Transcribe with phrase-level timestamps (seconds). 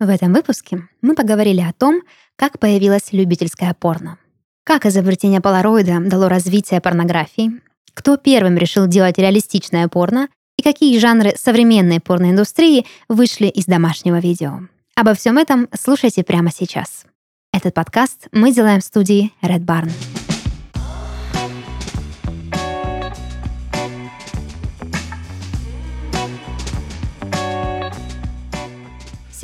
[0.00, 2.00] В этом выпуске мы поговорили о том,
[2.36, 4.16] как появилась любительская порно,
[4.64, 7.60] как изобретение полароида дало развитие порнографии,
[7.92, 14.60] кто первым решил делать реалистичное порно и какие жанры современной порноиндустрии вышли из домашнего видео.
[14.96, 17.04] Обо всем этом слушайте прямо сейчас.
[17.52, 19.90] Этот подкаст мы делаем в студии Red Barn.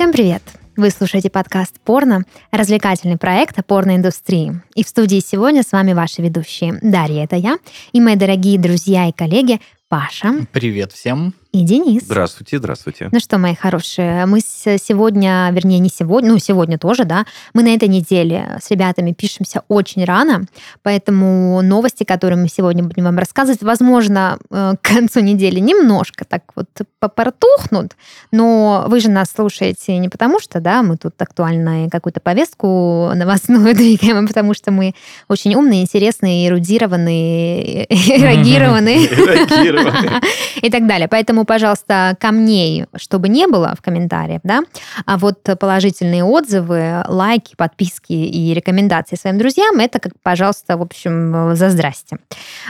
[0.07, 0.41] Всем привет!
[0.77, 4.61] Вы слушаете подкаст «Порно», развлекательный проект о порноиндустрии.
[4.73, 6.79] И в студии сегодня с вами ваши ведущие.
[6.81, 7.57] Дарья, это я,
[7.91, 9.59] и мои дорогие друзья и коллеги
[9.89, 10.45] Паша.
[10.53, 12.03] Привет всем и Денис.
[12.03, 13.09] Здравствуйте, здравствуйте.
[13.11, 17.73] Ну что, мои хорошие, мы сегодня, вернее, не сегодня, ну, сегодня тоже, да, мы на
[17.73, 20.45] этой неделе с ребятами пишемся очень рано,
[20.83, 26.43] поэтому новости, которые мы сегодня будем вам рассказывать, возможно, э, к концу недели немножко так
[26.55, 26.67] вот
[26.99, 27.93] попортухнут,
[28.31, 33.73] но вы же нас слушаете не потому, что, да, мы тут актуальную какую-то повестку новостную
[33.75, 34.93] двигаем, а потому что мы
[35.27, 39.07] очень умные, интересные, эрудированные, эрогированные
[40.61, 41.07] и так далее.
[41.07, 44.61] Поэтому пожалуйста, камней, чтобы не было в комментариях, да,
[45.05, 51.55] а вот положительные отзывы, лайки, подписки и рекомендации своим друзьям, это, как, пожалуйста, в общем,
[51.55, 52.17] за здрасте.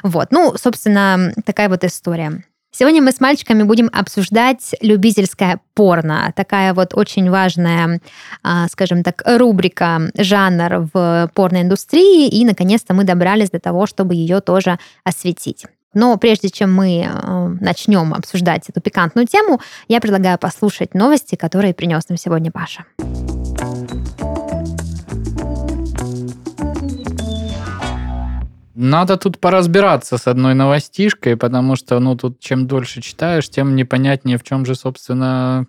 [0.04, 2.44] Вот, ну, собственно, такая вот история.
[2.72, 6.32] Сегодня мы с мальчиками будем обсуждать любительское порно.
[6.36, 8.00] Такая вот очень важная,
[8.44, 12.28] а, скажем так, рубрика, жанр в порноиндустрии.
[12.28, 15.66] И, наконец-то, мы добрались до того, чтобы ее тоже осветить.
[15.94, 21.74] Но прежде чем мы э, начнем обсуждать эту пикантную тему, я предлагаю послушать новости, которые
[21.74, 22.86] принес нам сегодня Паша.
[28.80, 34.38] Надо тут поразбираться с одной новостишкой, потому что, ну, тут чем дольше читаешь, тем непонятнее,
[34.38, 35.66] в чем же, собственно,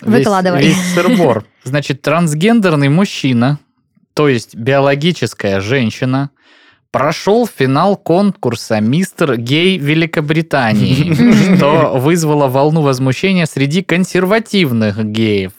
[0.00, 0.62] Выкладывай.
[0.62, 1.44] весь, весь сырбор.
[1.64, 3.58] Значит, трансгендерный мужчина,
[4.14, 6.30] то есть биологическая женщина,
[6.90, 15.52] прошел финал конкурса «Мистер Гей Великобритании», что вызвало волну возмущения среди консервативных геев.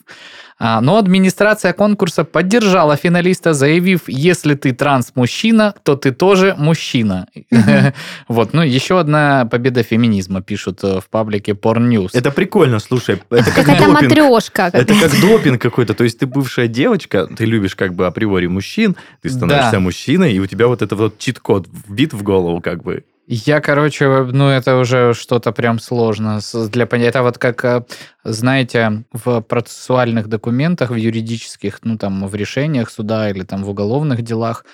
[0.64, 7.28] А, но администрация конкурса поддержала финалиста, заявив, если ты транс-мужчина, то ты тоже мужчина.
[8.28, 12.10] Вот, ну, еще одна победа феминизма, пишут э, в паблике Porn News.
[12.14, 13.20] Это прикольно, слушай.
[13.32, 14.70] Это как Это матрешка.
[14.72, 15.94] Это как допинг какой-то.
[15.96, 20.40] То есть ты бывшая девочка, ты любишь как бы априори мужчин, ты становишься мужчиной, и
[20.40, 23.04] у тебя вот этот вот чит-код вбит в голову как бы.
[23.34, 27.10] Я, короче, ну это уже что-то прям сложно для понятия.
[27.12, 27.86] Это вот как, э,
[28.26, 34.22] знаете, в процессуальных документах, в юридических, ну там в решениях суда или там в уголовных
[34.22, 34.66] делах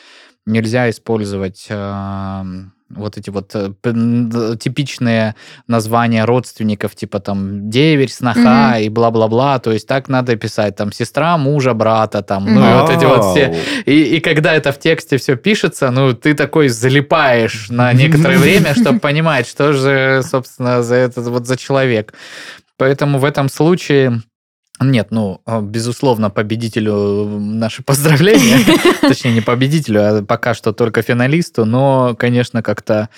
[0.47, 2.43] нельзя использовать э,
[2.89, 3.71] вот эти вот э,
[4.57, 5.35] типичные
[5.67, 8.79] названия родственников, типа там деверь, сноха Мгм.
[8.83, 9.59] и бла-бла-бла.
[9.59, 13.25] То есть так надо писать, там сестра мужа, брата, там, ну и вот эти вот
[13.31, 13.55] все
[13.85, 18.73] и, и когда это в тексте все пишется, ну, ты такой залипаешь на некоторое время,
[18.73, 22.13] чтобы понимать, что же, собственно, за этот вот за человек.
[22.77, 24.21] Поэтому в этом случае
[24.79, 28.59] нет, ну, а, безусловно, победителю наши поздравления.
[29.01, 31.65] Точнее, не победителю, а пока что только финалисту.
[31.65, 33.09] Но, конечно, как-то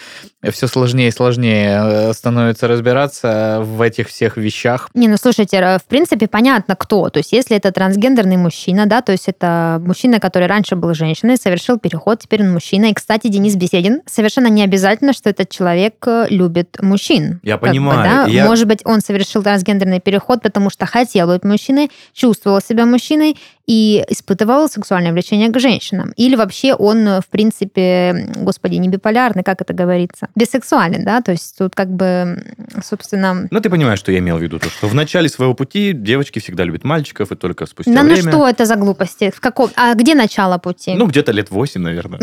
[0.51, 4.89] все сложнее и сложнее э, становится разбираться в этих всех вещах.
[4.93, 7.09] Не, ну слушайте, э, в принципе, понятно, кто.
[7.09, 11.35] То есть, если это трансгендерный мужчина, да, то есть это мужчина, который раньше был женщиной,
[11.37, 12.85] совершил переход, теперь он мужчина.
[12.85, 17.39] И, кстати, Денис Беседин, совершенно не обязательно, что этот человек э, любит мужчин.
[17.43, 18.03] Я Как бы, понимаю.
[18.03, 18.31] да?
[18.31, 23.35] Я- Может быть, он совершил трансгендерный переход, потому что хотел быть мужчиной, чувствовал себя мужчиной
[23.69, 26.11] и испытывал сексуальное влечение к женщинам.
[26.17, 31.31] Или вообще он, э, в принципе, господи, не биполярный, как это говорится, бисексуален, да, то
[31.31, 32.43] есть тут как бы,
[32.83, 35.93] собственно, Ну, ты понимаешь, что я имел в виду, то, что в начале своего пути
[35.93, 38.31] девочки всегда любят мальчиков, и только спустя Да ну время...
[38.31, 39.31] что это за глупости?
[39.35, 39.69] В каком?
[39.75, 40.95] А где начало пути?
[40.95, 42.19] Ну, где-то лет 8, наверное.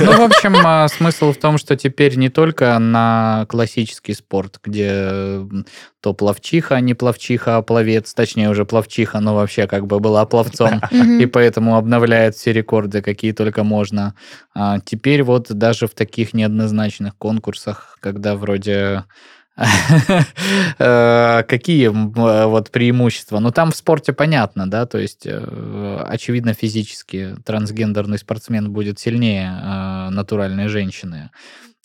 [0.00, 5.40] Ну, в общем, а, смысл в том, что теперь не только на классический спорт, где
[6.04, 10.82] то пловчиха, не пловчиха, а пловец, точнее уже пловчиха, но вообще как бы была пловцом,
[11.20, 14.14] и поэтому обновляет все рекорды, какие только можно.
[14.54, 19.04] А теперь вот даже в таких неоднозначных конкурсах, когда вроде
[20.78, 23.38] э, какие э, вот преимущества?
[23.38, 30.10] Ну, там в спорте понятно, да, то есть, э, очевидно, физически трансгендерный спортсмен будет сильнее
[30.10, 31.30] натуральной женщины.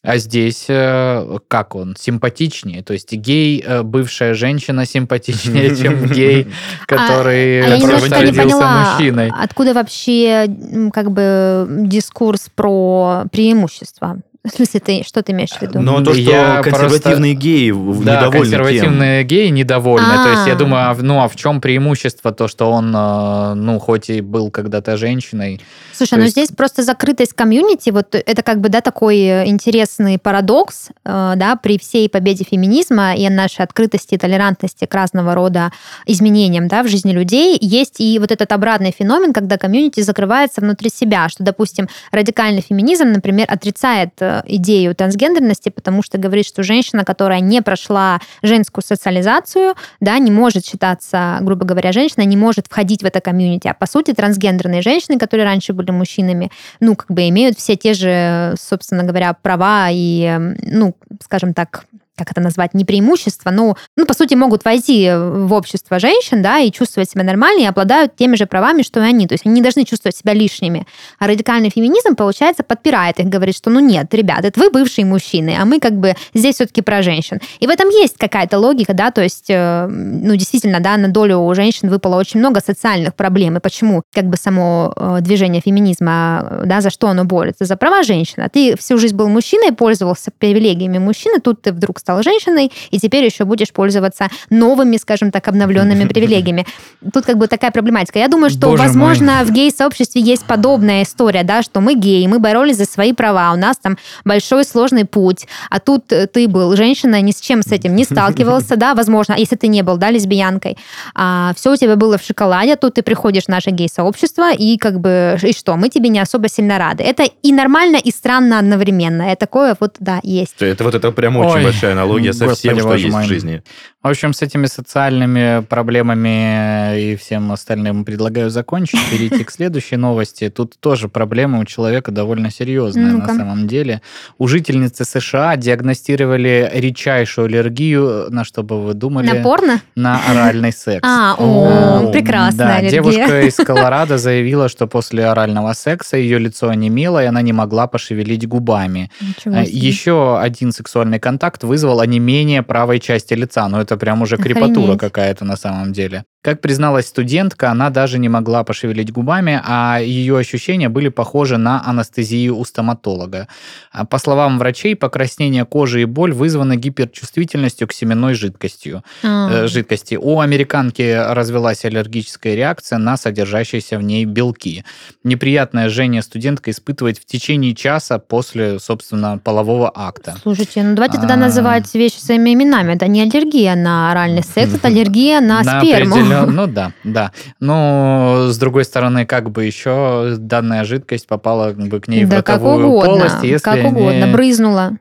[0.01, 1.95] А здесь э, как он?
[1.97, 2.83] Симпатичнее.
[2.83, 6.47] То есть гей, э, бывшая женщина симпатичнее, чем гей,
[6.87, 9.31] который а который немножко не родился поняла, мужчиной.
[9.37, 10.47] откуда вообще
[10.93, 14.19] как бы дискурс про преимущества?
[14.51, 15.79] В смысле, ты что ты имеешь в виду?
[15.79, 18.31] Но то, что Я консервативные геи Да, недовольны тем.
[18.41, 20.15] консервативные геи недовольны.
[20.23, 20.55] То есть я А.
[20.55, 24.21] думаю, а в- ну а в чем преимущество то, что он, э, ну хоть и
[24.21, 25.61] был когда-то женщиной,
[25.93, 30.17] Слушай, ну есть- здесь просто закрытость комьюнити, вот это как бы, да, такой э, интересный
[30.17, 35.71] парадокс, э, да, при всей победе феминизма и нашей открытости и толерантности к разного рода
[36.05, 40.89] изменениям, да, в жизни людей, есть и вот этот обратный феномен, когда комьюнити закрывается внутри
[40.89, 47.05] себя, что, допустим, радикальный феминизм, например, отрицает э, идею трансгендерности, потому что говорит, что женщина,
[47.05, 53.03] которая не прошла женскую социализацию, да, не может считаться, грубо говоря, женщиной, не может входить
[53.03, 53.67] в это комьюнити.
[53.67, 57.93] А по сути, трансгендерные женщины, которые раньше были мужчинами, ну, как бы имеют все те
[57.93, 61.85] же, собственно говоря, права и, ну, скажем так,
[62.19, 66.59] как это назвать, не преимущества, но, ну, по сути, могут войти в общество женщин, да,
[66.59, 69.25] и чувствовать себя нормально, и обладают теми же правами, что и они.
[69.25, 70.85] То есть они не должны чувствовать себя лишними.
[71.17, 75.55] А радикальный феминизм, получается, подпирает их, говорит, что, ну, нет, ребят, это вы бывшие мужчины,
[75.59, 77.39] а мы как бы здесь все-таки про женщин.
[77.59, 81.39] И в этом есть какая-то логика, да, то есть, э, ну, действительно, да, на долю
[81.39, 83.57] у женщин выпало очень много социальных проблем.
[83.57, 87.65] И почему как бы само э, движение феминизма, да, за что оно борется?
[87.65, 88.43] За права женщин.
[88.43, 92.99] А ты всю жизнь был мужчиной, пользовался привилегиями мужчины, тут ты вдруг стал женщиной, и
[92.99, 96.65] теперь еще будешь пользоваться новыми, скажем так, обновленными привилегиями.
[97.13, 98.17] Тут как бы такая проблематика.
[98.17, 98.87] Я думаю, что, Боже мой.
[98.87, 103.51] возможно, в гей-сообществе есть подобная история, да, что мы геи, мы боролись за свои права,
[103.53, 107.61] у нас там большой сложный путь, а тут э, ты был женщина, ни с чем
[107.61, 110.77] с этим не сталкивался, да, возможно, если ты не был, да, лесбиянкой,
[111.13, 114.99] а, все у тебя было в шоколаде, тут ты приходишь в наше гей-сообщество, и как
[114.99, 117.03] бы, и что, мы тебе не особо сильно рады.
[117.03, 119.31] Это и нормально, и странно одновременно.
[119.31, 120.55] И такое вот, да, есть.
[120.59, 123.25] Это вот это прям очень Ой, большая аналогия со всем, господи, что боже есть мой.
[123.25, 123.63] в жизни.
[124.01, 130.49] В общем, с этими социальными проблемами и всем остальным предлагаю закончить, перейти к следующей новости.
[130.49, 134.01] Тут тоже проблема у человека довольно серьезная на самом деле.
[134.37, 139.27] У жительницы США диагностировали редчайшую аллергию, на что бы вы думали?
[139.27, 139.81] На порно?
[139.95, 140.99] На оральный секс.
[141.11, 143.01] А, О, прекрасная Да, аллергия.
[143.01, 147.87] девушка из Колорадо заявила, что после орального секса ее лицо онемело, и она не могла
[147.87, 149.09] пошевелить губами.
[149.45, 153.67] Еще один сексуальный контакт вызвал онемение правой части лица.
[153.69, 154.99] Но это прям уже крепатура Охренеть.
[154.99, 156.25] какая-то на самом деле.
[156.41, 161.83] Как призналась студентка, она даже не могла пошевелить губами, а ее ощущения были похожи на
[161.85, 163.49] анестезию у стоматолога.
[163.91, 170.15] А По словам врачей, покраснение кожи и боль вызваны гиперчувствительностью к семенной жидкостью э, жидкости.
[170.15, 174.85] У американки развелась аллергическая реакция на содержащиеся в ней белки.
[175.25, 180.37] Неприятное жжение студентка испытывает в течение часа после, собственно, полового акта.
[180.41, 181.37] Слушайте, ну давайте тогда А.
[181.37, 182.93] называть вещи своими именами.
[182.93, 186.28] Это не аллергия на оральный секс, это аллергия на, сперму.
[186.35, 187.31] Определен- Ну да, да.
[187.59, 192.49] Но с другой стороны, как бы еще данная жидкость попала бы к ней в как
[192.49, 194.91] ротовую угодно, полость, если как угодно, не- брызнула.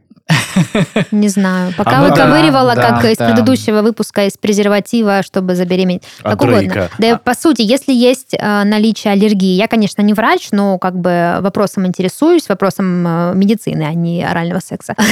[1.10, 1.72] Не знаю.
[1.76, 3.26] Пока А выковыривала, да, как да, из да.
[3.26, 3.48] предыдугу
[3.82, 6.02] выпуска из презерватива, чтобы забеременеть.
[6.22, 6.58] От Как угодно.
[6.58, 6.90] Дрейка.
[6.98, 10.98] Да, и по сути, если есть э, наличие аллергии, я, конечно, не врач, но как
[10.98, 14.94] бы вопросом интересуюсь, вопросом э, медицины, а не орального секса.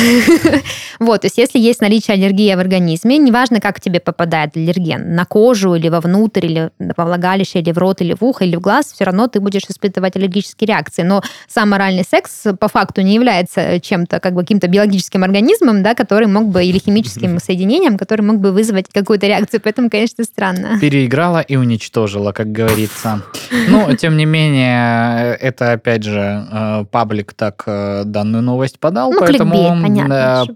[0.99, 5.25] Вот, то есть если есть наличие аллергии в организме, неважно, как тебе попадает аллерген, на
[5.25, 8.93] кожу или вовнутрь, или во влагалище, или в рот, или в ухо, или в глаз,
[8.93, 11.03] все равно ты будешь испытывать аллергические реакции.
[11.03, 15.95] Но сам оральный секс по факту не является чем-то, как бы каким-то биологическим организмом, да,
[15.95, 19.61] который мог бы, или химическим соединением, который мог бы вызвать какую-то реакцию.
[19.63, 20.79] Поэтому, конечно, странно.
[20.81, 23.23] переиграла и уничтожила, как говорится.
[23.69, 29.21] Но, тем не менее, это, опять же, э, паблик так э, данную новость подал, Ну,
[29.21, 29.55] поэтому
[30.11, 30.47] э,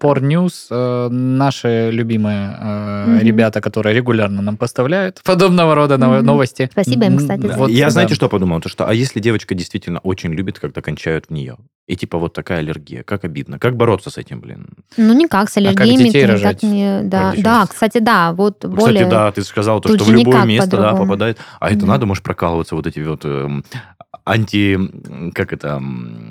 [0.71, 6.69] э, наши любимые ребята, которые регулярно нам поставляют подобного рода новости.
[6.73, 8.61] Спасибо им, кстати, за я, знаете, что подумал?
[8.61, 11.57] То, что, а если девочка действительно очень любит, когда кончают в нее?
[11.87, 13.03] И типа вот такая аллергия.
[13.03, 13.59] Как обидно.
[13.59, 14.60] Как бороться с этим, блин?
[14.97, 16.63] Ну, никак, с как аллергиями детей ты никак рожать?
[16.63, 17.01] не...
[17.05, 19.05] Да, Как да, кстати, да, вот более...
[19.05, 21.39] Кстати, да, ты сказал, то, что в любое место да, попадает.
[21.61, 23.65] А это надо, может, прокалываться вот эти вот эм,
[24.25, 24.79] анти...
[25.35, 25.83] Как это?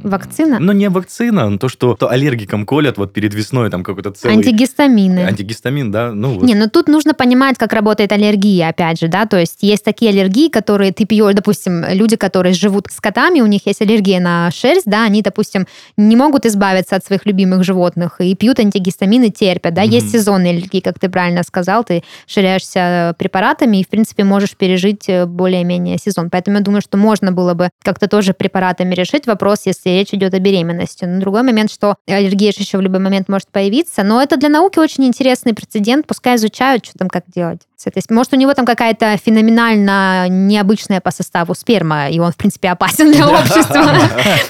[0.04, 0.60] Вакцина?
[0.60, 4.36] Ну, не вакцина, но то, что то аллергикам колят вот перед весной, там какой-то целый...
[4.38, 5.20] Антигистамины.
[5.20, 6.12] Антигистамин, да?
[6.12, 6.44] Ну, вот.
[6.44, 10.12] Не, ну тут нужно понимать, как работает аллергия, опять же, да, то есть есть такие
[10.12, 14.52] аллергии, которые ты пьешь, допустим, люди, которые живут с котами, у них есть аллергия на
[14.52, 15.68] шерсть, да, они, допустим,
[15.98, 20.14] не могут избавиться от своих любимых животных и пьют антигистамины, терпят, да, есть Мгм.
[20.14, 25.26] сезонные аллергии, как ты правильно сказал, ты ширяешься препаратами и, в принципе, можешь пережить э,
[25.26, 29.90] более-менее сезон, поэтому я думаю, что можно было бы как-то тоже препаратами решить вопрос, если
[29.90, 31.06] речь идет о беременности.
[31.06, 34.04] Но другой момент, что аллергия же еще в любой момент может появиться.
[34.04, 36.06] Но это для науки очень интересный прецедент.
[36.06, 37.62] Пускай изучают, что там как делать.
[37.84, 42.36] То есть, может, у него там какая-то феноменально необычная по составу сперма, и он, в
[42.36, 43.94] принципе, опасен для общества.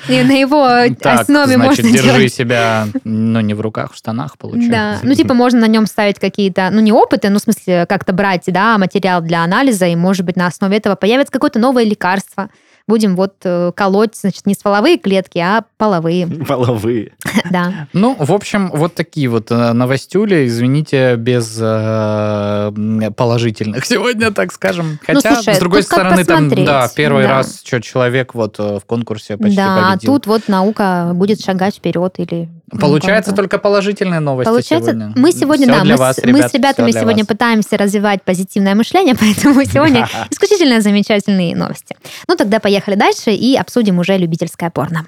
[0.07, 0.65] И на его
[1.03, 4.71] основе можно держи себя, ну, не в руках, в штанах, получается.
[4.71, 8.13] Да, ну, типа, можно на нем ставить какие-то, ну, не опыты, ну, в смысле, как-то
[8.13, 12.49] брать, да, материал для анализа, и, может быть, на основе этого появится какое-то новое лекарство,
[12.89, 16.27] будем вот э, колоть, значит, не стволовые клетки, а половые.
[16.47, 17.13] Половые.
[17.51, 17.87] Да.
[17.93, 22.71] Ну, в общем, вот такие вот э, новостюли, извините, без э,
[23.15, 24.99] положительных сегодня, так скажем.
[25.07, 27.29] Ну, Хотя, с другой стороны, там, да, первый Да.
[27.29, 30.13] раз, что человек вот в конкурсе почти Да, а победил.
[30.13, 32.49] тут вот наука будет шагать вперед или...
[32.77, 35.13] Получается только положительные новости Получается, сегодня.
[35.15, 37.27] мы сегодня, Всё да, мы, вас, с, мы ребят, с ребятами сегодня вас.
[37.27, 41.95] пытаемся развивать позитивное мышление, поэтому сегодня исключительно замечательные новости.
[42.27, 45.05] Ну, тогда поехали дальше и обсудим уже любительское порно.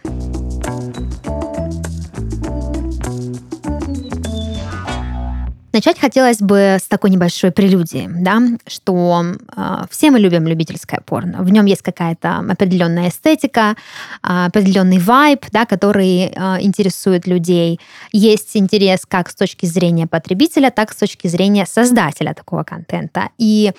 [5.83, 9.23] Начать хотелось бы с такой небольшой прелюдии, да, что
[9.57, 11.41] э, все мы любим любительское порно.
[11.41, 13.75] В нем есть какая-то определенная эстетика,
[14.21, 17.79] а, определенный вайб, да, который э, интересует людей.
[18.11, 23.29] Есть интерес как с точки зрения потребителя, так и с точки зрения создателя такого контента.
[23.39, 23.71] И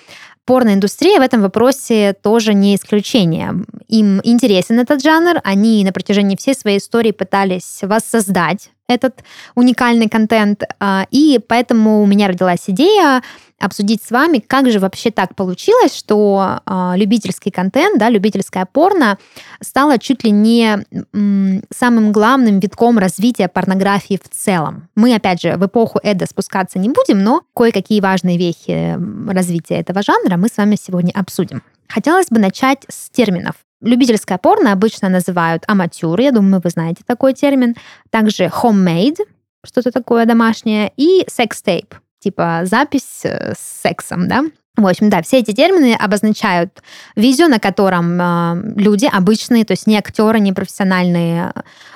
[0.44, 3.54] порноиндустрия в этом вопросе тоже не исключение.
[3.88, 9.22] Им интересен этот жанр, они на протяжении всей своей истории пытались воссоздать этот
[9.54, 13.22] уникальный контент, а, и поэтому у меня родилась идея
[13.62, 19.18] обсудить с вами, как же вообще так получилось, что а, любительский контент, да, любительское порно
[19.62, 24.88] стало чуть ли не м, самым главным витком развития порнографии в целом.
[24.96, 28.98] Мы, опять же, в эпоху Эда спускаться не будем, но кое-какие важные вехи
[29.30, 31.62] развития этого жанра мы с вами сегодня обсудим.
[31.88, 33.54] Хотелось бы начать с терминов.
[33.80, 37.74] Любительское порно обычно называют аматюр, я думаю, вы знаете такой термин.
[38.10, 39.18] Также homemade,
[39.64, 44.44] что-то такое домашнее, и секс-тейп, типа запись э, с сексом, да.
[44.76, 46.82] В общем, да, все эти термины обозначают
[47.14, 51.52] видео, на котором э, люди обычные, то есть не актеры, не профессиональные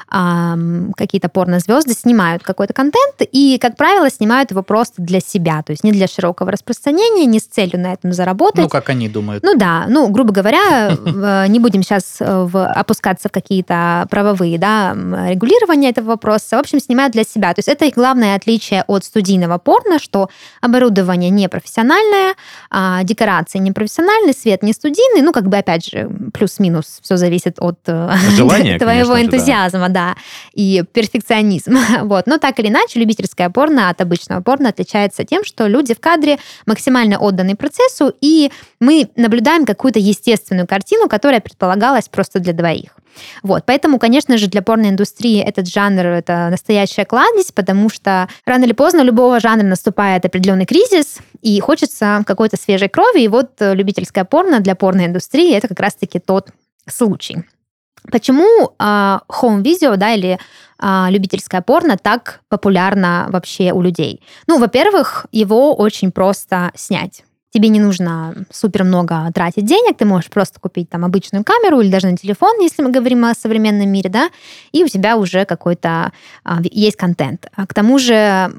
[0.08, 0.56] а,
[0.96, 5.82] какие-то порнозвезды снимают какой-то контент и, как правило, снимают его просто для себя, то есть
[5.82, 8.62] не для широкого распространения, не с целью на этом заработать.
[8.62, 9.42] Ну, как они думают.
[9.42, 14.92] Ну да, ну, грубо говоря, в- не будем сейчас в, опускаться в какие-то правовые да,
[14.92, 16.56] регулирования этого вопроса.
[16.56, 17.52] В общем, снимают для себя.
[17.52, 20.28] То есть это их главное отличие от студийного порно, что
[20.60, 22.34] оборудование не профессиональное,
[22.70, 25.22] а, декорации не профессиональные, свет не студийный.
[25.22, 29.36] Ну, как бы, опять же, плюс-минус, все зависит от э, Желания, твоего конечно же, да.
[29.36, 30.16] энтузиазма, да,
[30.52, 31.76] и перфекционизм.
[32.06, 32.26] Вот.
[32.26, 36.38] Но так или иначе, любительское порно от обычного порно отличается тем, что люди в кадре
[36.66, 42.90] максимально отданы процессу, и мы наблюдаем какую-то естественную картину, которая предполагалась просто для двоих.
[43.42, 48.72] Вот, поэтому, конечно же, для порноиндустрии этот жанр— это настоящая кладезь, потому что рано или
[48.72, 54.24] поздно любого жанра наступает определенный кризис, и хочется какой-то свежей крови, и вот э, любительское
[54.24, 56.50] порно для порноиндустрии— это как раз-таки тот
[56.88, 57.44] случай.
[58.10, 60.38] Почему а, хоум-видео, да, или
[60.78, 64.22] а, любительское порно так популярно вообще у людей?
[64.46, 67.24] Ну, во-первых, его очень просто снять.
[67.56, 71.90] Тебе не нужно супер много тратить денег, ты можешь просто купить там обычную камеру или
[71.90, 74.28] даже на телефон, если мы говорим о современном мире, да,
[74.72, 76.12] и у тебя уже какой-то
[76.44, 77.46] а, есть контент.
[77.56, 78.52] А к тому же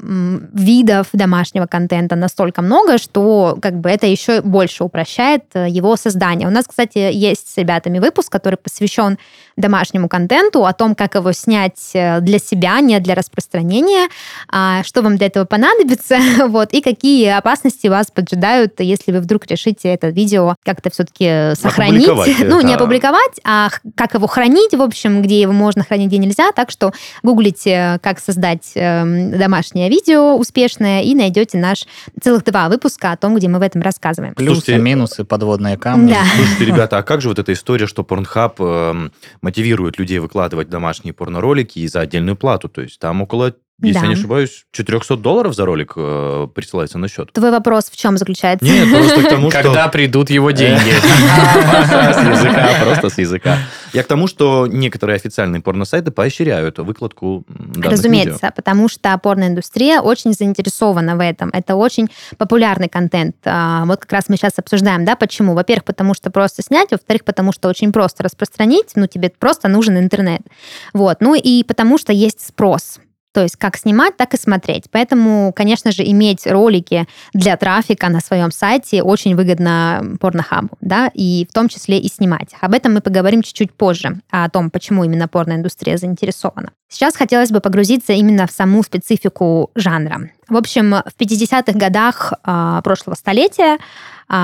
[0.52, 6.48] видов домашнего контента настолько много, что как бы это еще больше упрощает э, его создание.
[6.48, 9.20] У нас, кстати, есть с ребятами выпуск, который посвящен
[9.58, 14.10] домашнему контенту, о том, как его снять э, для себя, не для распространения,
[14.52, 19.46] а что вам для этого понадобится, вот, и какие опасности вас поджидают, если вы вдруг
[19.48, 22.08] решите это видео как-то все-таки сохранить.
[22.08, 26.18] Опубликовать, Ну, не опубликовать, а как его хранить, в общем, где его можно хранить, где
[26.18, 26.52] нельзя.
[26.52, 26.92] Так что
[27.24, 31.86] гуглите, как создать эм, домашнее видео успешное, и найдете наш
[32.22, 34.34] целых два выпуска о том, где мы в этом рассказываем.
[34.36, 36.12] Плюсы, Слушайте, минусы, подводные камни.
[36.12, 36.24] Да.
[36.36, 41.14] Слушайте, ребята, а как же вот эта история, что Pornhub эм, мотивирует людей выкладывать домашние
[41.14, 42.70] порноролики и за отдельную плату?
[42.70, 44.02] То есть там около, если Да.
[44.02, 47.32] я не ошибаюсь, 400 долларов за ролик э, присылается на счет.
[47.32, 48.66] Твой вопрос в чем заключается?
[48.66, 49.62] Нет, просто к тому, что...
[49.62, 50.90] Когда придут его деньги?
[50.92, 53.58] С языка, просто с языка.
[53.94, 61.16] Я к тому, что некоторые официальные порносайты поощряют выкладку Разумеется, потому что порноиндустрия очень заинтересована
[61.16, 61.50] в этом.
[61.54, 63.36] Это очень популярный контент.
[63.46, 65.54] А, Вот как раз мы сейчас обсуждаем, да, почему.
[65.54, 69.98] Во-первых, потому что просто снять, во-вторых, потому что очень просто распространить, ну, тебе просто нужен
[69.98, 70.42] интернет.
[70.94, 71.18] Вот.
[71.22, 73.00] Ну и потому что есть спрос.
[73.34, 74.86] То есть как снимать, так и смотреть.
[74.92, 81.46] Поэтому, конечно же, иметь ролики для трафика на своем сайте очень выгодно порнохабу, да, и
[81.50, 82.56] в том числе и снимать.
[82.62, 86.72] Об этом мы поговорим чуть-чуть позже, о том, почему именно порноиндустрия заинтересована.
[86.90, 90.30] Сейчас хотелось бы погрузиться именно в саму специфику жанра.
[90.48, 93.78] В общем, в 50-х годах э, прошлого столетия э,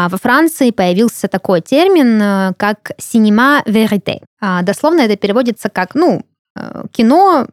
[0.10, 4.20] во Франции появился такой термин, э, как «синема верите».
[4.42, 6.24] Э, дословно это переводится как, ну,
[6.58, 7.48] э, кино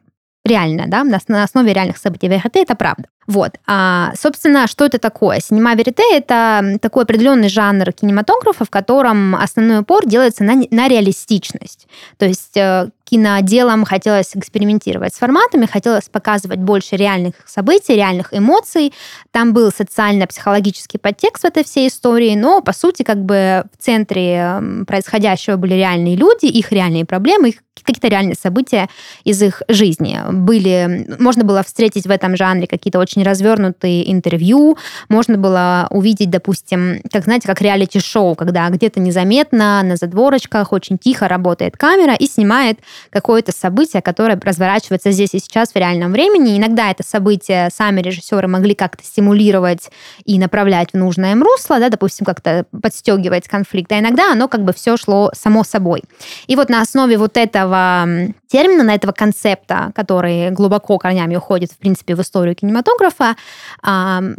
[0.45, 2.27] реальное, да, на основе реальных событий.
[2.27, 3.05] Верите– это правда.
[3.27, 3.51] Вот.
[3.67, 5.39] А, собственно, что это такое?
[5.39, 11.87] Синема верите– это такой определенный жанр кинематографа, в котором основной упор делается на, на реалистичность.
[12.17, 18.93] То есть э, киноделам хотелось экспериментировать с форматами, хотелось показывать больше реальных событий, реальных эмоций.
[19.31, 24.61] Там был социально-психологический подтекст в этой всей истории, но, по сути, как бы в центре
[24.87, 28.87] происходящего были реальные люди, их реальные проблемы, их какие-то реальные события
[29.23, 30.19] из их жизни.
[30.31, 34.77] Были, можно было встретить в этом жанре какие-то очень развернутые интервью,
[35.09, 41.27] можно было увидеть, допустим, как, знаете, как реалити-шоу, когда где-то незаметно на задворочках очень тихо
[41.27, 46.57] работает камера и снимает какое-то событие, которое разворачивается здесь и сейчас в реальном времени.
[46.57, 49.89] Иногда это событие сами режиссеры могли как-то стимулировать
[50.25, 54.63] и направлять в нужное им русло, да, допустим, как-то подстегивать конфликт, а иногда оно как
[54.63, 56.03] бы все шло само собой.
[56.47, 58.07] И вот на основе вот этого
[58.51, 63.35] термина, на этого концепта, который глубоко корнями уходит, в принципе, в историю кинематографа,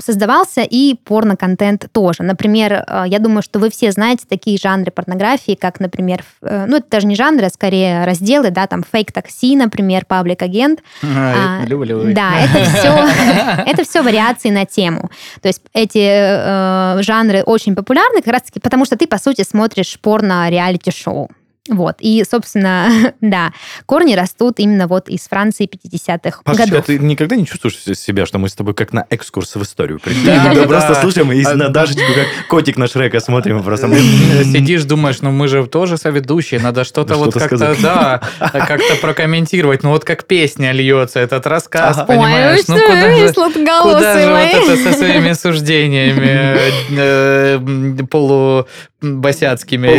[0.05, 2.23] создавался и порно-контент тоже.
[2.23, 6.77] Например, э, я думаю, что вы все знаете такие жанры порнографии, как, например, э, ну,
[6.77, 10.81] это даже не жанры, а скорее разделы, да, там фейк-такси, например, паблик-агент.
[11.33, 12.13] А, люблю.
[12.13, 15.11] Да, это все, это все вариации на тему.
[15.41, 19.99] То есть эти э, жанры очень популярны как раз-таки потому, что ты, по сути, смотришь
[20.01, 21.31] порно-реалити-шоу.
[21.69, 21.97] Вот.
[22.01, 23.53] И, собственно, да,
[23.87, 26.87] корни растут именно вот из Франции 50-х Пашечка, годов.
[26.87, 30.25] ты никогда не чувствуешь себя, что мы с тобой как на экскурс в историю пришли?
[30.27, 33.89] Да, просто слушаем и А, на Дашечку, как котик на Шрека смотрим просто.
[33.89, 39.85] Сидишь, думаешь, ну мы же тоже соведущие, надо что-то вот как-то, да, как-то прокомментировать.
[39.85, 42.67] Ну вот как песня льется, этот рассказ, понимаешь?
[42.67, 46.59] Ну куда же, куда же вот это со своими суждениями
[46.91, 47.59] э,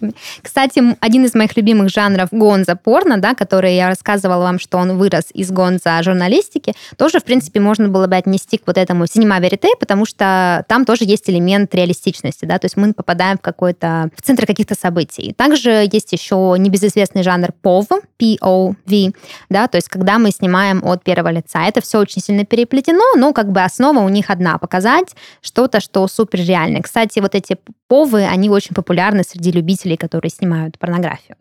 [0.00, 0.08] да.
[0.42, 4.98] Кстати, один из моих любимых жанров гонза порно, да, который я рассказывала вам, что он
[4.98, 9.38] вырос из гонза журналистики, тоже, в принципе, можно было бы отнести к вот этому синема
[9.38, 14.10] верите, потому что там тоже есть элемент реалистичности, да, то есть мы попадаем в какой-то,
[14.16, 15.34] в центр каких-то событий.
[15.36, 19.12] Также есть еще небезызвестный жанр POV, P-O-V,
[19.48, 21.64] да, то есть когда мы снимаем от первого лица.
[21.66, 26.06] Это все очень сильно переплетено, но как бы основа у них одна, показать что-то, что
[26.08, 26.82] супер реальное.
[26.82, 27.56] Кстати, вот эти
[27.88, 31.36] повы, они очень популярны среди любителей, которые снимают порнографию.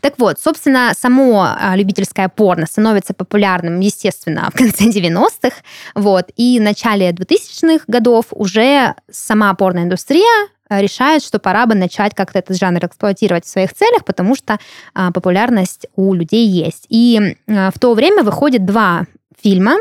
[0.00, 5.56] Так вот, собственно, само а, любительское порно становится популярным, естественно, в конце 90-х,
[5.94, 12.14] вот, и в начале 2000-х годов уже сама порноиндустрия а, решает, что пора бы начать
[12.14, 14.58] как-то этот жанр эксплуатировать в своих целях, потому что
[14.94, 16.86] а, популярность у людей есть.
[16.88, 19.06] И в то время выходит два
[19.40, 19.76] фильма.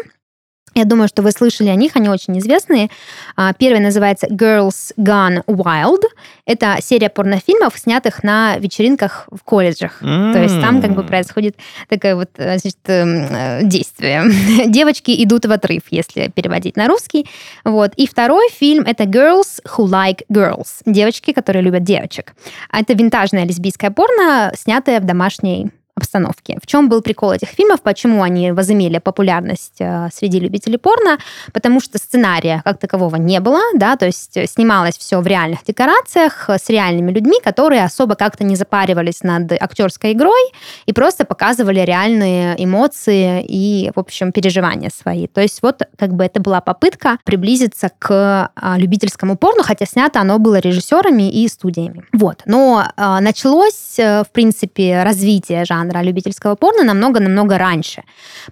[0.77, 2.89] Я думаю, что вы слышали о них, они очень известные.
[3.35, 6.03] А, Первый называется Girls Gone Wild.
[6.45, 9.97] Это серия порнофильмов, снятых на вечеринках в колледжах.
[10.01, 11.55] То есть там как бы происходит
[11.89, 14.25] такое вот э, значит, эм, э, действие.
[14.67, 17.27] Девочки идут в отрыв, если переводить на русский.
[17.63, 17.93] Вот.
[17.95, 20.83] И второй фильм это Girls Who Like Girls.
[20.85, 22.35] Девочки, которые любят девочек.
[22.69, 26.57] А Это винтажное лесбийское порно, снятое в домашней обстановке.
[26.61, 31.17] В чем был прикол этих фильмов, почему они возымели популярность э, среди любителей порно?
[31.51, 36.49] Потому что сценария как такового не было, да, то есть снималось все в реальных декорациях
[36.49, 40.41] э, с реальными людьми, которые особо как-то не запаривались над актерской игрой
[40.85, 45.27] и просто показывали реальные эмоции и, в общем, переживания свои.
[45.27, 50.39] То есть вот как бы это была попытка приблизиться к любительскому порно, хотя снято оно
[50.39, 52.03] было режиссерами и студиями.
[52.13, 52.43] Вот.
[52.45, 58.03] Но началось, э, в принципе, развитие жанра любительского порно намного-намного раньше.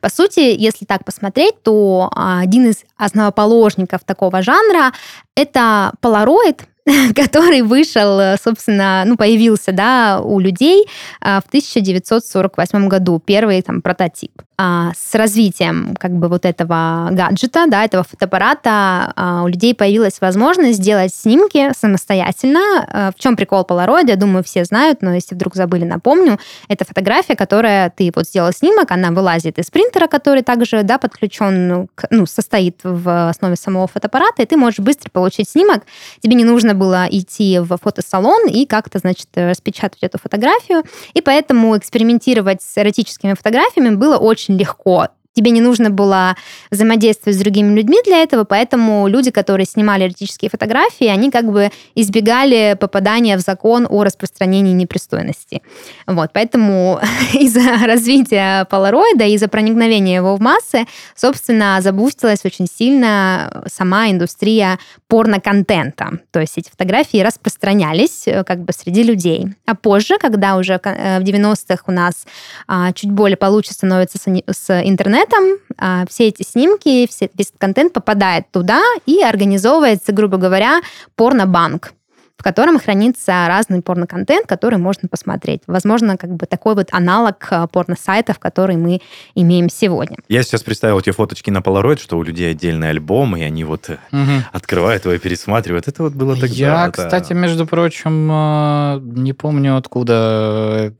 [0.01, 4.91] По сути, если так посмотреть, то а, один из основоположников такого жанра
[5.35, 6.61] это Polaroid,
[7.15, 10.85] который вышел, э, собственно, ну, появился, да, у людей
[11.19, 14.31] а, в 1948 году, первый там прототип.
[14.57, 20.21] А с развитием как бы вот этого гаджета, да, этого фотоаппарата а, у людей появилась
[20.21, 23.13] возможность сделать снимки самостоятельно.
[23.15, 26.39] В чем прикол Polaroid, я думаю, все знают, но если вдруг забыли, напомню.
[26.69, 31.89] Это фотография, которая ты вот сделал снимок, она вылазит из принтера, который также, да, подключен,
[32.11, 35.83] ну, состоит в основе самого фотоаппарата, и ты можешь быстро получить снимок.
[36.21, 40.83] Тебе не нужно было идти в фотосалон и как-то, значит, распечатать эту фотографию.
[41.13, 46.35] И поэтому экспериментировать с эротическими фотографиями было очень легко тебе не нужно было
[46.71, 51.69] взаимодействовать с другими людьми для этого, поэтому люди, которые снимали эротические фотографии, они как бы
[51.93, 55.61] избегали попадания в закон о распространении непристойности.
[56.07, 56.99] Вот, поэтому
[57.33, 66.19] из-за развития полароида, из-за проникновения его в массы, собственно, забустилась очень сильно сама индустрия порно-контента.
[66.31, 69.47] То есть эти фотографии распространялись э, как бы среди людей.
[69.65, 72.25] А позже, когда уже э, в 90-х у нас
[72.67, 77.93] а, чуть более получше становится с интернетом, этом а, все эти снимки, все, весь контент
[77.93, 80.81] попадает туда и организовывается, грубо говоря,
[81.15, 81.93] порнобанк
[82.37, 85.61] в котором хранится разный порно-контент, который можно посмотреть.
[85.67, 89.01] Возможно, как бы такой вот аналог э, порно-сайтов, который мы
[89.35, 90.17] имеем сегодня.
[90.27, 93.89] Я сейчас представил эти фоточки на Polaroid, что у людей отдельный альбом, и они вот
[93.89, 94.21] угу.
[94.51, 95.87] открывают его и пересматривают.
[95.87, 96.55] Это вот было тогда.
[96.55, 97.03] Я, это...
[97.03, 100.93] кстати, между прочим, э, не помню, откуда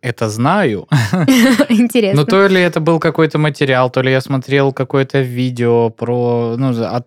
[0.00, 0.88] это знаю.
[1.68, 2.22] Интересно.
[2.22, 6.74] Ну, то ли это был какой-то материал, то ли я смотрел какое-то видео про, ну,
[6.84, 7.06] от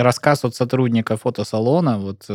[0.00, 2.26] рассказ от сотрудника фотосалона, вот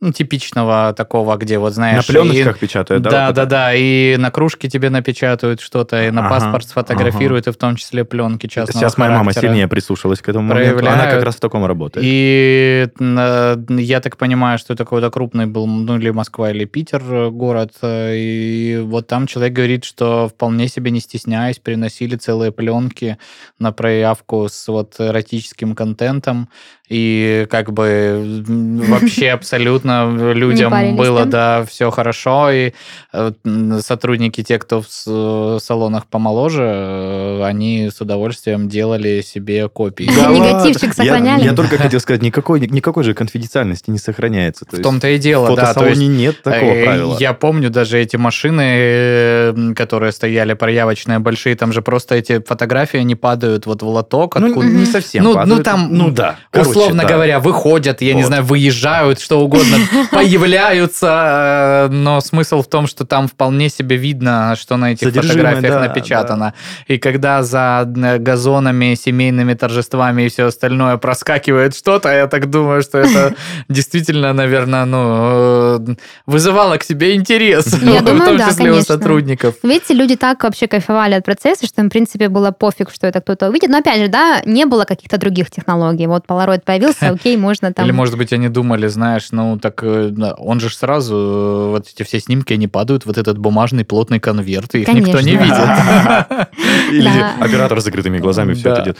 [0.00, 2.06] ну, типичного такого, где вот знаешь...
[2.06, 3.10] На пленочках и, печатают, да?
[3.10, 7.46] Да, вот да, да, и на кружке тебе напечатают что-то, и на ага, паспорт сфотографируют,
[7.46, 7.50] ага.
[7.50, 10.88] и в том числе пленки частного Сейчас моя мама сильнее прислушалась к этому моменту.
[10.88, 12.06] Она как раз в таком работает.
[12.08, 17.30] И я так понимаю, что это какой-то крупный был, ну, или Москва, или Питер э,
[17.30, 23.18] город, э, и вот там человек говорит, что вполне себе не стесняясь, приносили целые пленки
[23.58, 26.48] на проявку с вот эротическим контентом,
[26.88, 28.42] и как бы
[28.88, 32.72] вообще абсолютно людям было, да, все хорошо, и
[33.12, 33.32] э,
[33.80, 40.04] сотрудники, те, кто в салонах помоложе, э, они с удовольствием делали себе копии.
[40.04, 41.44] Негативчик сохраняли.
[41.44, 44.64] Я, только хотел сказать, никакой, никакой же конфиденциальности не сохраняется.
[44.70, 45.74] В том-то и дело, да.
[45.74, 47.16] то есть, нет такого э, правила.
[47.18, 53.14] Я помню даже эти машины, которые стояли проявочные, большие, там же просто эти фотографии, они
[53.14, 54.36] падают вот в лоток.
[54.36, 54.68] Ну, откуда...
[54.68, 55.58] не совсем ну, падают.
[55.58, 56.38] Ну, там, ну да.
[56.50, 57.08] Короче, условно да.
[57.08, 58.18] говоря, выходят, я вот.
[58.18, 59.78] не знаю, выезжают, что угодно,
[60.10, 65.72] появляются, э, но смысл в том, что там вполне себе видно, что на этих фотографиях
[65.74, 66.54] да, напечатано.
[66.88, 66.94] Да.
[66.94, 72.98] И когда за газонами, семейными торжествами и все остальное проскакивает что-то, я так думаю, что
[72.98, 73.34] это
[73.68, 75.94] действительно, наверное, ну, э,
[76.26, 78.94] вызывало к себе интерес, я думаю, в том да, числе конечно.
[78.94, 79.54] у сотрудников.
[79.62, 83.20] Видите, люди так вообще кайфовали от процесса, что им, в принципе, было пофиг, что это
[83.20, 83.70] кто-то увидит.
[83.70, 86.06] Но, опять же, да, не было каких-то других технологий.
[86.06, 87.86] Вот Polaroid появился, окей, можно там...
[87.86, 92.02] Или, может быть, они думали, знаешь, ну, так э, он же сразу, э, вот эти
[92.02, 95.06] все снимки, они падают вот этот бумажный плотный конверт, и их Конечно.
[95.06, 95.48] никто не видит.
[96.92, 98.98] Или оператор с закрытыми глазами все это делает.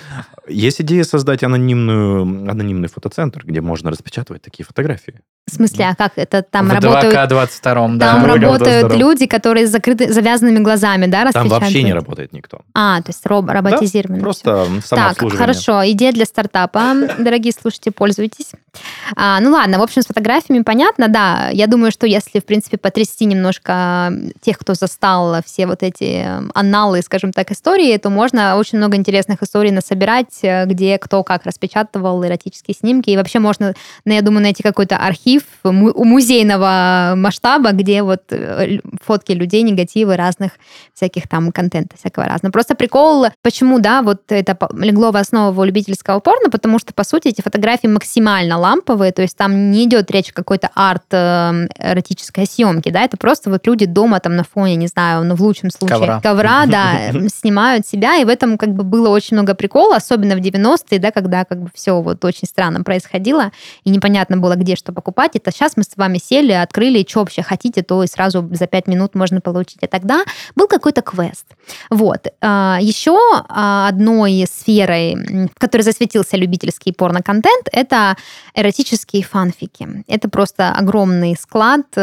[0.49, 5.21] Есть идея создать анонимную, анонимный фотоцентр, где можно распечатывать такие фотографии.
[5.47, 7.15] В смысле, а как это там в работают?
[7.15, 8.13] В 22 да.
[8.13, 11.31] Там работают люди, которые с закрыты, завязанными глазами, да?
[11.33, 12.61] Там вообще не работает никто.
[12.75, 14.19] А, то есть роб, роботизировано.
[14.19, 15.31] Да, просто самообслуживание.
[15.31, 15.91] Так, хорошо.
[15.93, 18.53] Идея для стартапа, дорогие слушатели, пользуйтесь.
[19.17, 21.49] А, ну ладно, в общем, с фотографиями понятно, да.
[21.51, 27.03] Я думаю, что если, в принципе, потрясти немножко тех, кто застал все вот эти аналы,
[27.03, 32.75] скажем так, истории, то можно очень много интересных историй насобирать, где кто как распечатывал эротические
[32.75, 33.11] снимки.
[33.11, 39.33] И вообще можно, ну, я думаю, найти какой-то архив музейного масштаба, где вот э, фотки
[39.33, 40.53] людей, негативы разных
[40.95, 42.53] всяких там контента, всякого разного.
[42.53, 47.29] Просто прикол, почему, да, вот это легло в основу любительского порно, потому что, по сути,
[47.29, 53.03] эти фотографии максимально ламповые, то есть там не идет речь о какой-то арт-эротической съемке, да,
[53.03, 56.21] это просто вот люди дома там на фоне, не знаю, ну в лучшем случае ковра,
[56.21, 60.41] ковра да, снимают себя, и в этом как бы было очень много прикола, особенно в
[60.41, 63.53] 90-е, да, когда как бы все вот очень странно происходило,
[63.85, 65.33] и непонятно было, где что покупать.
[65.35, 68.87] Это сейчас мы с вами сели, открыли, что вообще хотите, то и сразу за 5
[68.87, 69.83] минут можно получить.
[69.83, 71.47] А тогда был какой-то квест.
[71.91, 72.27] Вот.
[72.41, 76.93] А, Еще а, одной сферой, в которой засветился любительский
[77.29, 78.17] порно-контент, это
[78.55, 80.05] эротические фанфики.
[80.09, 82.01] Это просто огромный склад э,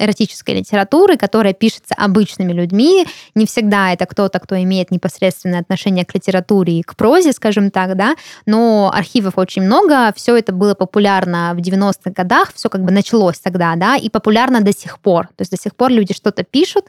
[0.00, 3.06] эротической литературы, которая пишется обычными людьми.
[3.34, 7.96] Не всегда это кто-то, кто имеет непосредственное отношение к литературе и к прозе, скажем так,
[7.96, 8.14] да,
[8.46, 13.38] но архивов очень много, все это было популярно в 90-х годах, все как бы началось
[13.38, 15.26] тогда, да, и популярно до сих пор.
[15.28, 16.86] То есть до сих пор люди что-то пишут,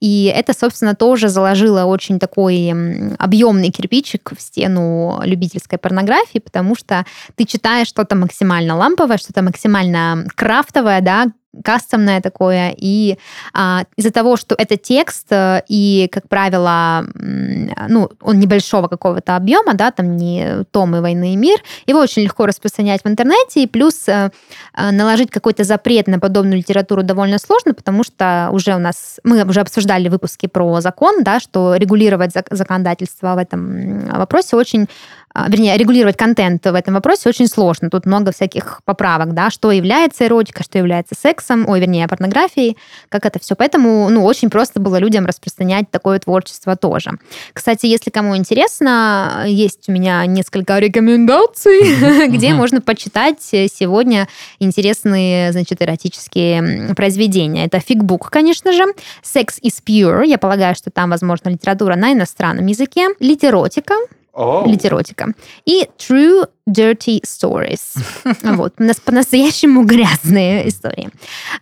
[0.00, 2.72] и это, собственно, тоже заложило очень такой
[3.18, 7.01] объемный кирпичик в стену любительской порнографии, потому что
[7.36, 11.26] ты читаешь что-то максимально ламповое, что-то максимально крафтовое, да,
[11.64, 12.74] кастомное такое.
[12.76, 13.18] И
[13.52, 19.74] а, из-за того, что это текст, э, и, как правило, ну, он небольшого какого-то объема,
[19.74, 24.08] да, там не томы «Войны и мир», его очень легко распространять в интернете, и плюс
[24.08, 24.30] а,
[24.74, 29.60] наложить какой-то запрет на подобную литературу довольно сложно, потому что уже у нас, мы уже
[29.60, 34.88] обсуждали выпуски про закон, да, что регулировать законодательство в этом вопросе очень
[35.34, 37.88] а, вернее, регулировать контент в этом вопросе очень сложно.
[37.88, 42.76] Тут много всяких поправок, да, что является эротикой, что является сексом, ой, вернее, порнографией,
[43.08, 43.54] как это все.
[43.54, 47.12] Поэтому, ну, очень просто было людям распространять такое творчество тоже.
[47.52, 54.28] Кстати, если кому интересно, есть у меня несколько рекомендаций, где можно почитать сегодня
[54.58, 57.66] интересные, значит, эротические произведения.
[57.66, 58.84] Это фигбук, конечно же,
[59.22, 63.94] Sex is Pure, я полагаю, что там, возможно, литература на иностранном языке, литеротика,
[64.34, 64.66] Oh.
[64.66, 65.28] Литеротика.
[65.66, 67.98] И True Dirty Stories.
[68.56, 68.74] Вот.
[69.04, 71.10] По-настоящему грязные истории.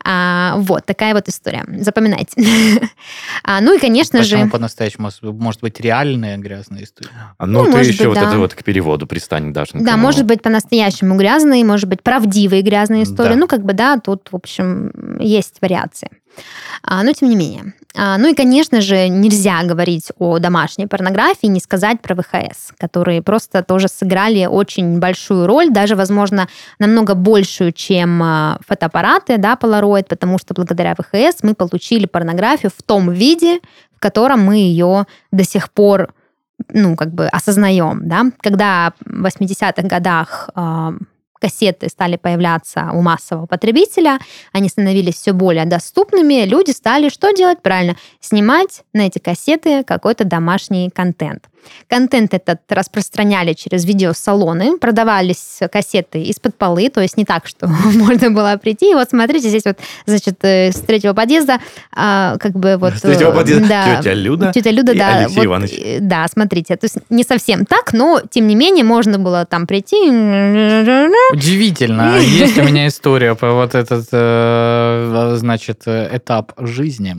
[0.05, 1.65] А, вот, такая вот история.
[1.81, 2.33] Запоминайте.
[3.45, 4.51] а, ну и, конечно Почему же...
[4.51, 5.11] по-настоящему?
[5.23, 7.11] Может быть, реальные грязные истории?
[7.39, 8.29] А, ну, ну, ты еще быть, вот да.
[8.29, 9.73] это вот к переводу пристань даже.
[9.75, 13.35] Да, может быть, по-настоящему грязные, может быть, правдивые грязные истории.
[13.35, 13.37] Да.
[13.37, 16.09] Ну, как бы, да, тут, в общем, есть вариации.
[16.83, 17.75] А, но тем не менее.
[17.97, 23.23] А, ну и, конечно же, нельзя говорить о домашней порнографии, не сказать про ВХС, которые
[23.23, 26.49] просто тоже сыграли очень большую роль, даже, возможно,
[26.79, 32.83] намного большую, чем а, фотоаппараты, да, Polaroid, потому что благодаря ВХС мы получили порнографию в
[32.83, 33.61] том виде,
[33.97, 36.15] в котором мы ее до сих пор
[36.69, 38.27] ну, как бы осознаем, да.
[38.41, 40.51] Когда в 80-х годах
[41.41, 44.19] кассеты стали появляться у массового потребителя,
[44.53, 47.63] они становились все более доступными, люди стали что делать?
[47.63, 51.50] Правильно, снимать на эти кассеты какой-то домашний контент.
[51.89, 58.31] Контент этот распространяли через видеосалоны, продавались кассеты из-под полы, то есть не так, что можно
[58.31, 58.91] было прийти.
[58.91, 61.59] И вот смотрите, здесь вот, значит, э, с третьего подъезда,
[61.93, 62.95] а, как бы вот...
[62.95, 65.19] С третьего подъезда да, тетя Люда Тетя Люда, и да.
[65.19, 65.73] Алексей вот, Иванович.
[65.79, 69.67] Э, да, смотрите, то есть не совсем так, но тем не менее можно было там
[69.67, 69.97] прийти.
[71.33, 72.19] Удивительно.
[72.21, 77.17] Есть у меня история по вот этот, э, значит, этап жизни.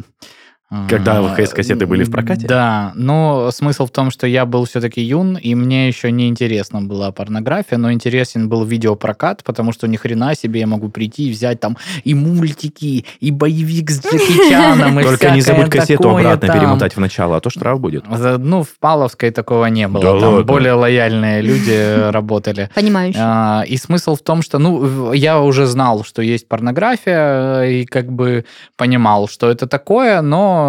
[0.87, 2.47] Когда ВХС-кассеты были в прокате?
[2.47, 6.81] Да, но смысл в том, что я был все-таки юн, и мне еще не интересна
[6.81, 11.31] была порнография, но интересен был видеопрокат, потому что ни хрена себе я могу прийти и
[11.31, 16.47] взять там и мультики, и боевик с Джеки Чаном, и Только не забудь кассету обратно
[16.47, 18.05] перемотать в начало, а то штраф будет.
[18.07, 20.19] Ну, в Павловской такого не было.
[20.19, 22.69] Там более лояльные люди работали.
[22.73, 23.21] Понимающие.
[23.21, 28.09] А, и смысл в том, что, ну, я уже знал, что есть порнография, и как
[28.09, 28.45] бы
[28.77, 30.60] понимал, что это такое, но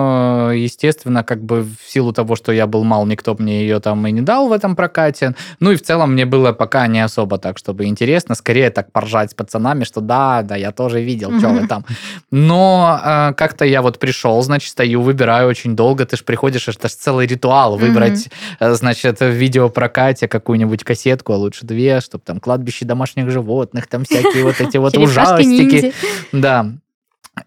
[0.55, 4.13] естественно, как бы в силу того, что я был мал, никто мне ее там и
[4.13, 5.35] не дал в этом прокате.
[5.61, 8.35] Ну и в целом мне было пока не особо так, чтобы интересно.
[8.35, 11.85] Скорее так поржать с пацанами, что да, да, я тоже видел, что вы там.
[12.31, 16.05] Но э, как-то я вот пришел, значит, стою, выбираю очень долго.
[16.05, 18.29] Ты же приходишь, это же целый ритуал, выбрать,
[18.61, 24.05] э, значит, в видеопрокате какую-нибудь кассетку, а лучше две, чтобы там кладбище домашних животных, там
[24.05, 25.93] всякие вот эти вот ужастики.
[26.33, 26.73] Да.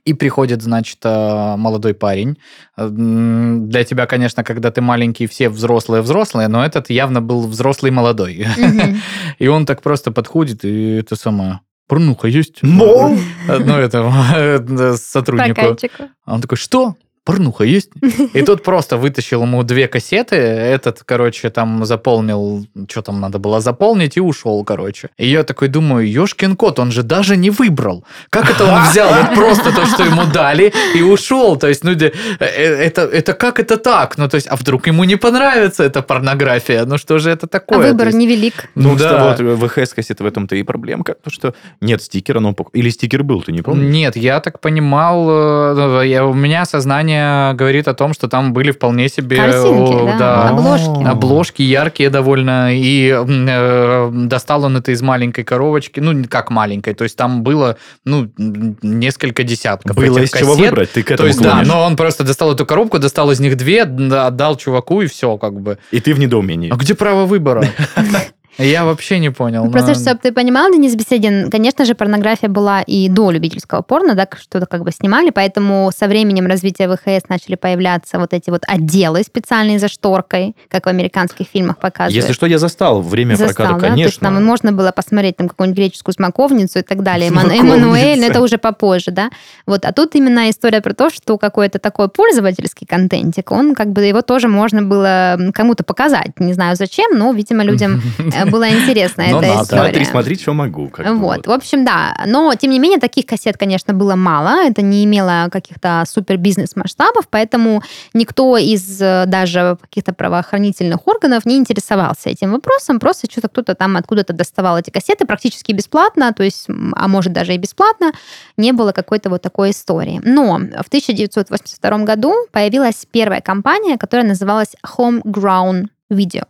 [0.04, 2.38] И приходит, значит, э, молодой парень.
[2.76, 8.48] Для тебя, конечно, когда ты маленький, все взрослые-взрослые, но этот явно был взрослый молодой.
[9.40, 11.60] И он так просто подходит, и это самое...
[11.88, 12.60] Порнуха есть?
[12.64, 13.16] Ну,
[13.48, 15.78] ну это сотруднику.
[16.26, 16.96] Он такой, что?
[17.26, 17.90] Порнуха есть?
[18.34, 23.60] И тут просто вытащил ему две кассеты, этот, короче, там заполнил, что там надо было
[23.60, 25.10] заполнить, и ушел, короче.
[25.18, 28.06] И я такой думаю, ешкин кот, он же даже не выбрал.
[28.30, 31.58] Как это он взял вот просто то, что ему дали, и ушел?
[31.58, 34.18] То есть, ну, э, это, это как это так?
[34.18, 36.86] Ну, то есть, а вдруг ему не понравится эта порнография?
[36.86, 37.80] Ну, что же это такое?
[37.80, 38.70] А выбор есть, невелик.
[38.76, 39.36] Ну, ну да.
[39.40, 42.56] вот ВХС-кассеты в этом-то и проблемка, то, что нет стикера, но...
[42.74, 43.92] Или стикер был, ты не помнишь?
[43.92, 47.15] Нет, я так понимал, э, я, у меня сознание
[47.56, 49.38] говорит о том, что там были вполне себе...
[49.38, 51.04] Картинки, да, да, обложки.
[51.04, 57.04] Обложки яркие довольно, и э, достал он это из маленькой коробочки, ну, как маленькой, то
[57.04, 61.40] есть там было, ну, несколько десятков Было из чего выбрать, ты к этому То есть,
[61.40, 61.68] клонишь.
[61.68, 65.38] да, но он просто достал эту коробку, достал из них две, отдал чуваку, и все,
[65.38, 65.78] как бы.
[65.92, 66.72] И ты в недоумении.
[66.72, 67.66] А где право выбора?
[68.58, 69.66] Я вообще не понял.
[69.66, 69.96] Ну, просто, но...
[69.96, 74.66] чтобы ты понимал, Денис Беседин, конечно же, порнография была и до любительского порно, да, что-то
[74.66, 79.80] как бы снимали, поэтому со временем развития ВХС начали появляться вот эти вот отделы специальные
[79.80, 82.16] за шторкой, как в американских фильмах показывают.
[82.16, 83.88] Если что, я застал время застал, проката, да?
[83.90, 84.04] конечно.
[84.04, 87.30] То есть там можно было посмотреть там какую-нибудь греческую смоковницу и так далее.
[87.30, 89.30] Эммануэль, но это уже попозже, да.
[89.66, 94.04] Вот, а тут именно история про то, что какой-то такой пользовательский контентик, он как бы
[94.04, 96.40] его тоже можно было кому-то показать.
[96.40, 98.02] Не знаю зачем, но, видимо, людям
[98.46, 99.64] была интересная Ну, эта надо.
[99.64, 99.82] история.
[99.84, 100.92] Смотри, смотри, что могу.
[100.98, 102.16] Вот, в общем, да.
[102.26, 104.66] Но, тем не менее, таких кассет, конечно, было мало.
[104.66, 107.82] Это не имело каких-то супер бизнес-масштабов, поэтому
[108.14, 113.00] никто из э, даже каких-то правоохранительных органов не интересовался этим вопросом.
[113.00, 117.54] Просто что-то кто-то там откуда-то доставал эти кассеты практически бесплатно, то есть, а может даже
[117.54, 118.12] и бесплатно.
[118.58, 120.22] Не было какой-то вот такой истории.
[120.24, 126.46] Но в 1982 году появилась первая компания, которая называлась Homegrown Video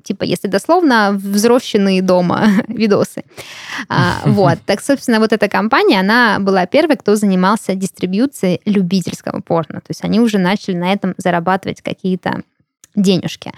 [0.00, 3.24] типа, если дословно, взросшенные дома видосы.
[3.88, 4.58] А, вот.
[4.66, 9.80] Так, собственно, вот эта компания, она была первой, кто занимался дистрибьюцией любительского порно.
[9.80, 12.42] То есть они уже начали на этом зарабатывать какие-то
[12.94, 13.52] денежки.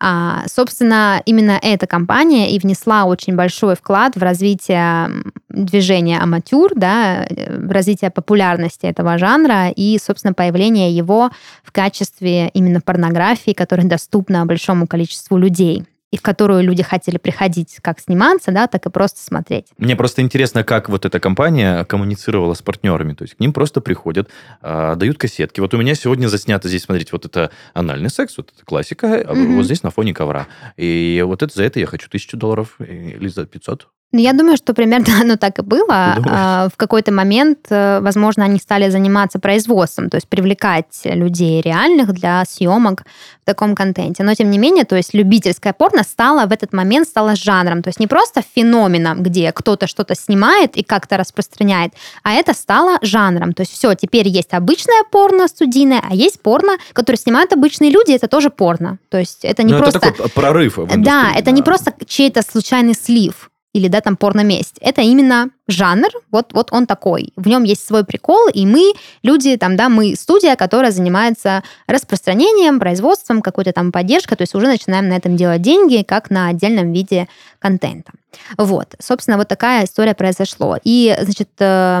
[0.00, 5.10] А, собственно, именно эта компания и внесла очень большой вклад в развитие
[5.48, 11.30] движения аматюр, да, в развитие популярности этого жанра и, собственно, появление его
[11.62, 17.78] в качестве именно порнографии, которая доступна большому количеству людей и в которую люди хотели приходить
[17.82, 19.66] как сниматься, да, так и просто смотреть.
[19.78, 23.14] Мне просто интересно, как вот эта компания коммуницировала с партнерами.
[23.14, 24.30] То есть к ним просто приходят,
[24.62, 25.58] а, дают кассетки.
[25.58, 29.56] Вот у меня сегодня заснято здесь, смотрите, вот это анальный секс, вот это классика, Мгм.
[29.56, 30.46] вот здесь на фоне ковра.
[30.76, 33.88] И вот это за это я хочу тысячу долларов или за 500.
[34.14, 36.12] Ну, Я думаю, что примерно оно так и было.
[36.14, 36.40] Ты думаешь?
[36.40, 42.12] А, В какой-то момент, э, возможно, они стали заниматься производством, то есть привлекать людей реальных
[42.12, 43.02] для съемок
[43.42, 44.22] в таком контенте.
[44.22, 47.82] Но, тем не менее, то есть любительское порно стало в этот момент стало жанром.
[47.82, 52.98] То есть не просто феноменом, где кто-то что-то снимает и как-то распространяет, а это стало
[53.02, 53.52] жанром.
[53.52, 58.12] То есть все, теперь есть обычное порно студийное, а есть порно, которое снимают обычные люди,
[58.12, 58.98] это тоже порно.
[59.08, 59.98] То есть это не Ну, просто...
[59.98, 60.78] это такой прорыв.
[60.98, 61.64] Да, это не да.
[61.64, 64.76] просто чей-то случайный слив или да, там порно-месть.
[64.80, 67.32] Это именно жанр, вот, вот он такой.
[67.36, 72.78] В нем есть свой прикол, и мы, люди, там, да, мы студия, которая занимается распространением,
[72.80, 76.92] производством, какой-то там поддержкой, то есть уже начинаем на этом делать деньги, как на отдельном
[76.92, 78.12] виде контента.
[78.58, 80.78] Вот, собственно, вот такая история произошла.
[80.84, 82.00] И, значит, э,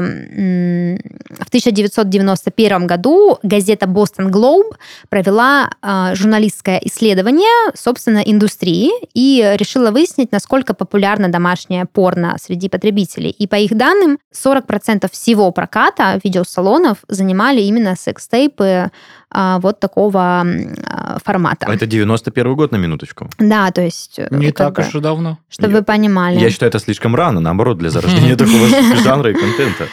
[1.40, 4.74] в 1991 году газета Boston Globe
[5.08, 13.30] провела э, журналистское исследование, собственно, индустрии и решила выяснить, насколько популярно домашнее порно среди потребителей.
[13.30, 18.90] И по их данным, 40% всего проката видеосалонов занимали именно секс-тейпы
[19.30, 20.44] а, вот такого
[20.84, 21.66] а, формата.
[21.68, 23.30] А Это 91 год на минуточку.
[23.38, 24.18] Да, то есть...
[24.18, 25.38] э, Не так бы, уж и давно.
[25.48, 26.40] Чтобы Я- вы понимали.
[26.40, 28.66] Я считаю, это слишком рано, наоборот, для зарождения такого
[29.04, 29.86] жанра и контента.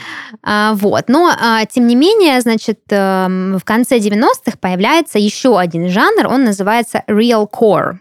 [0.81, 1.07] Вот.
[1.07, 1.31] Но,
[1.69, 7.99] тем не менее, значит, эм, в конце 90-х появляется еще один жанр, он называется realcore.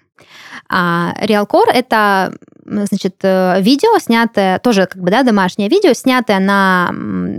[0.70, 2.32] А, realcore— это
[2.70, 6.94] значит, э, видео, снятое, тоже как бы, да, домашнее видео, снятое на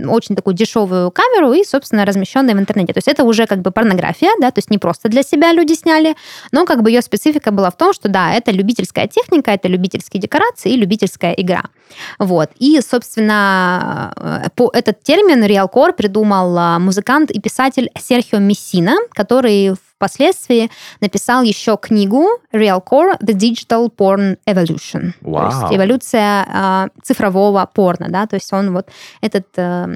[0.08, 2.92] очень такую дешевую камеру и, собственно, размещенное в интернете.
[2.92, 5.72] То есть это уже как бы порнография, да, то есть не просто для себя люди
[5.72, 6.14] сняли,
[6.52, 10.20] но как бы ее специфика была в том, что, да, это любительская техника, это любительские
[10.20, 11.64] декорации и любительская игра.
[12.18, 12.50] Вот.
[12.58, 19.74] И, собственно, э, по этот термин realcore придумал а, музыкант и писатель Серхио Мессина, который
[20.02, 20.68] впоследствии
[21.00, 25.12] написал еще книгу Realcore The Digital Porn Evolution.
[25.20, 25.50] То Вау.
[25.50, 28.88] есть эволюция а, цифрового порно, да, то есть он вот
[29.20, 29.86] этот э,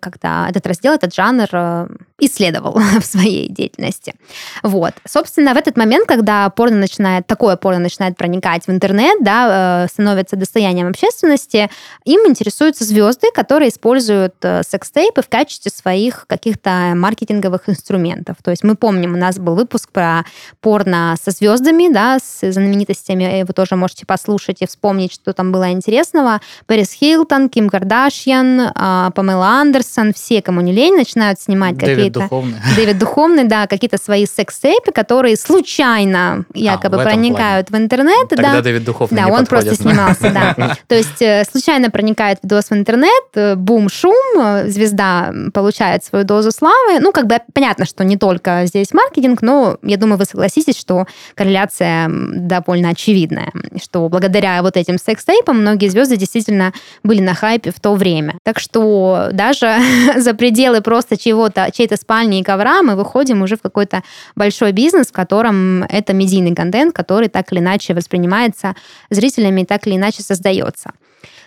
[0.00, 1.86] как-то этот раздел, этот жанр э,
[2.20, 4.14] исследовал в своей деятельности.
[4.62, 4.94] Вот.
[5.06, 9.88] Собственно, в этот момент, когда порно начинает, такое порно начинает проникать в интернет, да, э,
[9.88, 11.70] становится достоянием общественности,
[12.04, 18.36] им интересуются звезды, которые используют э, секс-тейпы в качестве своих каких-то маркетинговых инструментов.
[18.42, 20.24] То есть мы помним, у нас был выпуск про
[20.60, 25.72] порно со звездами, да, с знаменитостями, вы тоже можете послушать и вспомнить, что там было
[25.72, 26.40] интересного.
[26.66, 32.20] Пэрис Хилтон, Ким Кардашьян, а, Памела Андерсон, все, кому не лень, начинают снимать Дэвид какие-то...
[32.20, 32.58] Духовный.
[32.76, 38.28] Дэвид Духовный, да, какие-то свои секс-тейпы, которые случайно якобы в этом проникают в интернет.
[38.28, 38.60] Тогда да.
[38.62, 39.92] Дэвид Духовный Да, он просто подходит.
[39.92, 40.76] снимался, да.
[40.88, 46.24] То есть э, случайно проникает видос в интернет, э, бум, шум, э, звезда получает свою
[46.24, 47.00] дозу славы.
[47.00, 51.06] Ну, как бы понятно, что не только здесь маркетинг, но я думаю, вы согласитесь, что
[51.34, 57.80] корреляция довольно очевидная, что благодаря вот этим секс-тейпам многие звезды действительно были на хайпе в
[57.80, 58.38] то время.
[58.42, 59.78] Так что даже
[60.16, 64.02] за пределы просто чего-то, чьей-то спальни и ковра мы выходим уже в какой-то
[64.36, 68.74] большой бизнес, в котором это медийный контент, который так или иначе воспринимается
[69.10, 70.92] зрителями и так или иначе создается.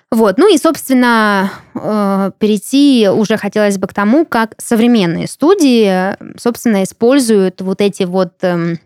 [0.10, 6.84] Вот, ну и, собственно, э, перейти уже хотелось бы к тому, как современные студии, собственно,
[6.84, 8.80] используют вот эти вот эм,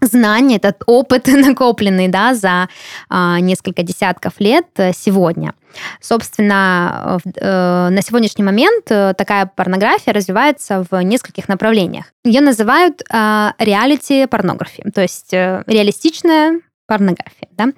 [0.00, 2.68] знания, этот опыт накопленный, да, за
[3.08, 5.54] а, несколько десятков лет э, сегодня.
[6.00, 12.06] Собственно, в- э, на сегодняшний момент э, такая порнография развивается в нескольких направлениях.
[12.24, 17.48] Ее называют реалити порнографией, то есть э, реалистичная порнография.
[17.56, 17.68] Да?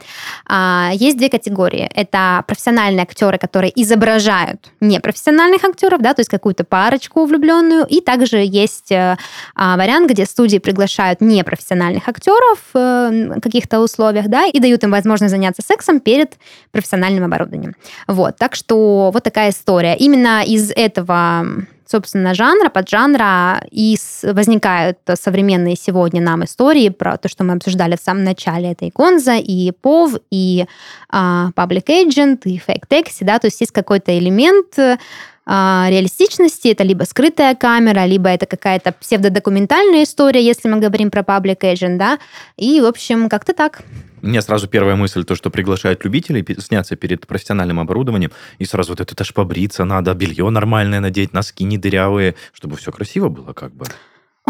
[0.46, 1.90] А, есть две категории.
[1.94, 7.84] Это профессиональные актеры, которые изображают непрофессиональных актеров, да, то есть какую-то парочку влюбленную.
[7.86, 9.16] И также есть а,
[9.56, 15.32] вариант, где студии приглашают непрофессиональных актеров э, в каких-то условиях, да, и дают им возможность
[15.32, 16.38] заняться сексом перед
[16.70, 17.74] профессиональным оборудованием.
[18.06, 19.96] Вот, так что вот такая история.
[19.96, 21.44] Именно из этого
[21.90, 28.00] собственно, жанра, поджанра, и возникают современные сегодня нам истории про то, что мы обсуждали в
[28.00, 28.72] самом начале.
[28.72, 30.66] Это и Гонза, и ПОВ, и
[31.08, 34.78] а, Public Agent, и Fake Taxi, да, то есть есть какой-то элемент
[35.46, 36.68] реалистичности.
[36.68, 41.96] Это либо скрытая камера, либо это какая-то псевдодокументальная история, если мы говорим про Public Agent,
[41.98, 42.18] да.
[42.56, 43.82] И, в общем, как-то так.
[44.22, 48.92] У меня сразу первая мысль, то, что приглашают любителей сняться перед профессиональным оборудованием, и сразу
[48.92, 53.28] вот это, это ж побриться надо, белье нормальное надеть, носки не дырявые, чтобы все красиво
[53.28, 53.86] было как бы.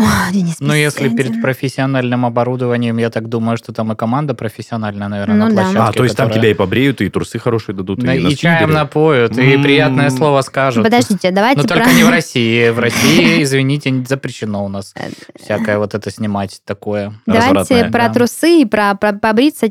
[0.01, 5.09] О, Денис, ну, если перед профессиональным оборудованием, я так думаю, что там и команда профессиональная,
[5.09, 5.79] наверное, ну, на площадке.
[5.79, 6.33] А, то есть которая...
[6.33, 10.09] там тебя и побреют, и трусы хорошие дадут, да, и, и чаем напоят, и приятное
[10.09, 10.85] слово скажут.
[10.85, 11.61] Подождите, давайте...
[11.61, 11.77] Но про...
[11.77, 12.71] только не в России.
[12.71, 17.13] В России, извините, запрещено у нас э, всякое вот это снимать такое.
[17.27, 18.15] Давайте про да.
[18.15, 19.69] трусы и про, побриться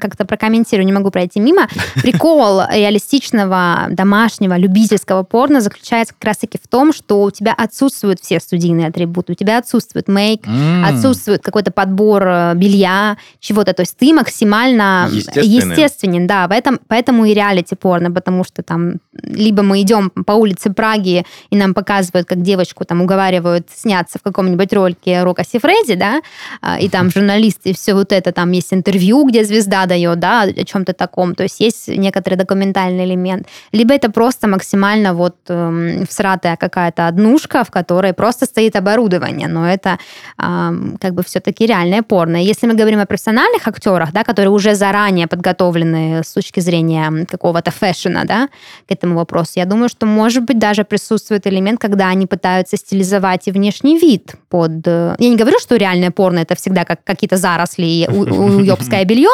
[0.00, 1.68] как-то прокомментирую, не могу пройти мимо.
[2.02, 8.40] Прикол реалистичного домашнего любительского порно заключается как раз-таки в том, что у тебя отсутствуют все
[8.40, 9.32] студийные атрибуты.
[9.32, 10.84] У тебя отсутствует мейк, mm.
[10.84, 13.72] отсутствует какой-то подбор э, белья, чего-то.
[13.72, 16.46] То есть ты максимально естественен, да.
[16.48, 21.56] Поэтому, поэтому и реалити порно, потому что там либо мы идем по улице Праги и
[21.56, 26.20] нам показывают, как девочку там уговаривают сняться в каком-нибудь ролике Рока Фредди, да,
[26.60, 30.42] а, и там журналисты, и все вот это, там есть интервью, где звезда дает, да,
[30.42, 31.34] о чем-то таком.
[31.34, 33.46] То есть есть некоторый документальный элемент.
[33.72, 39.68] Либо это просто максимально вот эм, всратая какая-то однушка, в которой просто стоит оборудование но
[39.68, 39.98] это
[40.38, 40.70] э,
[41.00, 42.36] как бы все-таки реальное порно.
[42.36, 47.70] Если мы говорим о профессиональных актерах, да, которые уже заранее подготовлены с точки зрения какого-то
[47.70, 48.48] фэшена, да,
[48.88, 53.48] к этому вопросу, я думаю, что, может быть, даже присутствует элемент, когда они пытаются стилизовать
[53.48, 54.86] и внешний вид под...
[54.86, 59.30] Э, я не говорю, что реальное порно это всегда как какие-то заросли и уебское белье,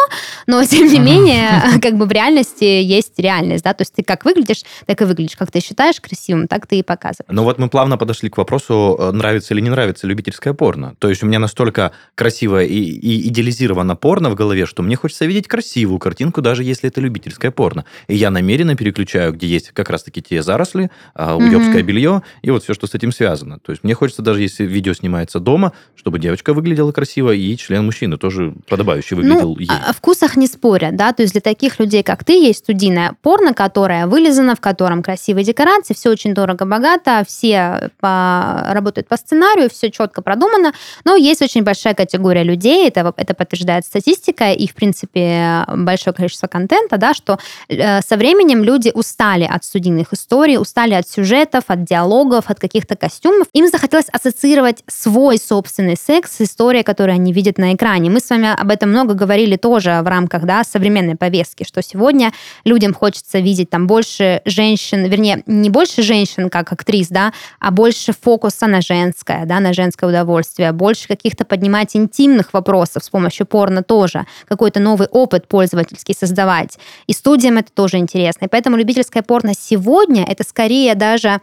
[0.47, 1.49] но, тем не менее,
[1.83, 5.37] как бы в реальности есть реальность, да, то есть ты как выглядишь, так и выглядишь,
[5.37, 7.31] как ты считаешь красивым, так ты и показываешь.
[7.31, 10.95] Ну вот мы плавно подошли к вопросу, э, нравится или не нравится любительское порно.
[10.99, 15.25] То есть у меня настолько красиво и, и идеализировано порно в голове, что мне хочется
[15.27, 17.85] видеть красивую картинку, даже если это любительское порно.
[18.09, 21.83] И я намеренно переключаю, где есть как раз-таки те заросли, а, уебское mm-hmm.
[21.83, 23.59] белье и вот все, что с этим связано.
[23.59, 27.85] То есть мне хочется даже, если видео снимается дома, чтобы девочка выглядела красиво, и член
[27.85, 29.69] мужчины тоже подобающий ну, выглядел ну, ей.
[29.69, 33.55] О вкусах не спорят, да, то есть для таких людей, как ты, есть студийное порно,
[33.55, 39.91] которое вылезано, в котором красивые декорации, все очень дорого-богато, все по, работают по сценарию, все
[39.93, 40.73] четко продумано,
[41.05, 46.47] но есть очень большая категория людей, это, это подтверждает статистика и, в принципе, большое количество
[46.47, 47.39] контента, да, что
[47.69, 52.97] э, со временем люди устали от студийных историй, устали от сюжетов, от диалогов, от каких-то
[52.97, 53.47] костюмов.
[53.53, 58.11] Им захотелось ассоциировать свой собственный секс с историей, которую они видят на экране.
[58.11, 62.33] Мы с вами об этом много говорили тоже в рамках да, современной повестки, что сегодня
[62.65, 68.13] людям хочется видеть там больше женщин, вернее, не больше женщин как актрис, да, а больше
[68.13, 73.83] фокуса на женское, да, на женское удовольствие, больше каких-то поднимать интимных вопросов с помощью порно
[73.83, 76.79] тоже, какой-то новый опыт пользовательский создавать.
[77.07, 78.47] И студиям это тоже интересно.
[78.47, 81.41] И поэтому любительское порно сегодня это скорее даже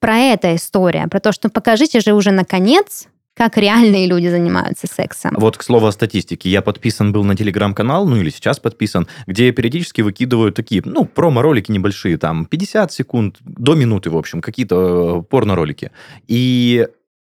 [0.00, 5.34] про это история, про то, что покажите же уже наконец, как реальные люди занимаются сексом.
[5.38, 6.50] Вот к слову о статистике.
[6.50, 11.70] Я подписан был на телеграм-канал, ну или сейчас подписан, где периодически выкидывают такие, ну, промо-ролики
[11.72, 15.92] небольшие, там 50 секунд, до минуты, в общем, какие-то э, порно-ролики.
[16.28, 16.86] И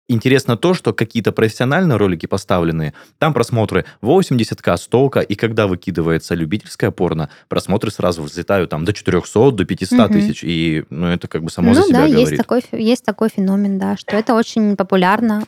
[0.08, 6.92] Интересно то, что какие-то профессиональные ролики поставленные, там просмотры 80к, 100к, и когда выкидывается любительское
[6.92, 10.12] порно, просмотры сразу взлетают там до 400, до 500 угу.
[10.12, 12.28] тысяч, и ну, это как бы само ну, за себя да, говорит.
[12.28, 15.42] Есть такой, есть такой феномен, да, что это очень популярно.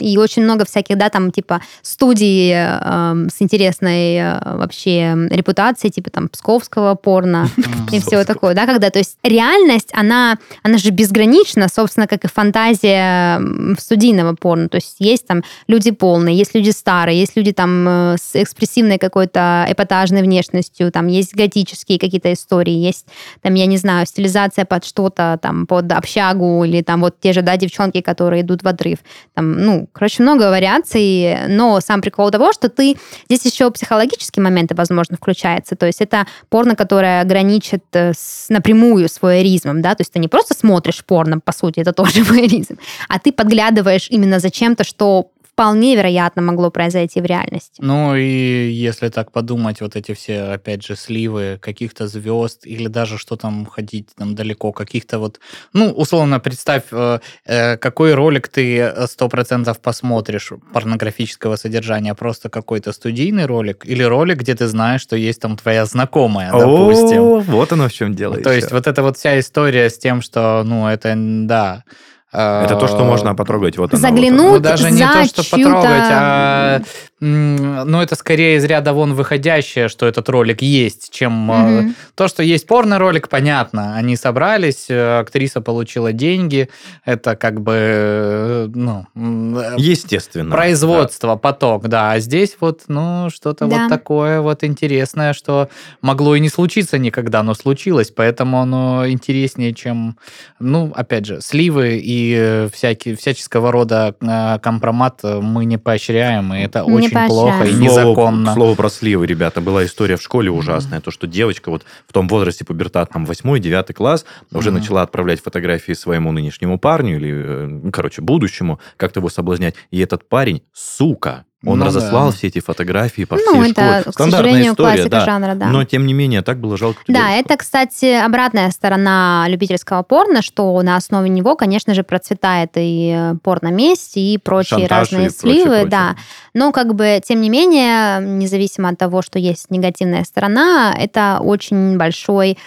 [0.00, 6.08] И очень много всяких, да, там, типа, студий э, с интересной э, вообще репутацией, типа,
[6.08, 7.48] там, псковского порно
[7.92, 12.28] и всего такого, да, когда, то есть, реальность, она, она же безгранична, собственно, как и
[12.28, 13.40] фантазия
[13.76, 18.16] студийного порно, то есть, есть там люди полные, есть люди старые, есть люди там э,
[18.18, 23.06] с экспрессивной какой-то эпатажной внешностью, там, есть готические какие-то истории, есть,
[23.40, 27.42] там, я не знаю, стилизация под что-то, там, под общагу, или там вот те же,
[27.42, 29.00] да, девчонки, которые идут в отрыв,
[29.34, 32.96] там, ну, ну, короче, много вариаций, но сам прикол того, что ты...
[33.28, 35.76] Здесь еще психологические моменты, возможно, включаются.
[35.76, 40.18] То есть это порно, которое граничит э, с, напрямую с воеризмом, да, то есть ты
[40.18, 44.84] не просто смотришь порно, по сути, это тоже воеризм, а ты подглядываешь именно за чем-то,
[44.84, 47.80] что вполне вероятно могло произойти в реальности.
[47.80, 53.18] Ну и если так подумать, вот эти все, опять же, сливы каких-то звезд или даже
[53.18, 55.40] что там ходить там далеко, каких-то вот,
[55.72, 62.92] ну, условно, представь, э, э, какой ролик ты сто процентов посмотришь порнографического содержания, просто какой-то
[62.92, 67.22] студийный ролик или ролик, где ты знаешь, что есть там твоя знакомая, допустим.
[67.22, 68.36] О, вот оно в чем дело.
[68.36, 68.60] То еще.
[68.60, 71.84] есть вот эта вот вся история с тем, что, ну, это, да,
[72.32, 73.76] Это то, что можно потрогать.
[73.76, 74.52] Вот оно, вот Заглянуть оно.
[74.54, 76.80] ну, даже не за то, что потрогать, а
[77.24, 81.94] ну, это скорее из ряда вон выходящее, что этот ролик есть, чем Мгм.
[82.16, 83.94] то, что есть порно-ролик, понятно.
[83.94, 86.68] Они собрались, э, актриса получила деньги,
[87.04, 90.50] это как бы, э, ну, э, Естественно.
[90.50, 92.10] производство, поток, да.
[92.12, 93.82] А здесь вот, ну, что-то Да.
[93.82, 95.68] вот такое вот интересное, что
[96.00, 100.16] могло и не случиться никогда, но случилось, поэтому оно интереснее, чем,
[100.58, 106.52] ну, опять же, сливы и э, всякие, всяческого рода э, компромат э, мы не поощряем,
[106.54, 107.90] и это Не очень плохо и поощряем.
[107.90, 108.54] Слово- незаконно.
[108.54, 109.60] Слово про сливы, ребята.
[109.60, 111.00] Была история в школе ужасная.
[111.00, 114.78] То, что девочка вот в том возрасте пубертатном, 8-9 класс, уже Мгм.
[114.80, 117.32] начала отправлять фотографии своему нынешнему парню или,
[117.66, 119.74] ну, короче, будущему, как-то его соблазнять.
[119.90, 122.32] И этот парень, сука, он Ну разослал да.
[122.36, 124.12] все эти фотографии по Ну, всей это, школе.
[124.14, 125.24] к сожалению, классика да.
[125.24, 125.66] жанра, да.
[125.66, 127.40] Но, тем не менее, так было жалко Да, девочку.
[127.40, 133.34] это, кстати, обратная сторона любительского порно, что на основе него, конечно же, процветает и э,
[133.42, 135.86] порно-месть, и прочие Шантаж и разные прочее, сливы, прочее.
[135.90, 136.16] да.
[136.54, 141.96] Но, как бы, тем не менее, независимо от того, что есть негативная сторона, это очень
[141.96, 142.58] большой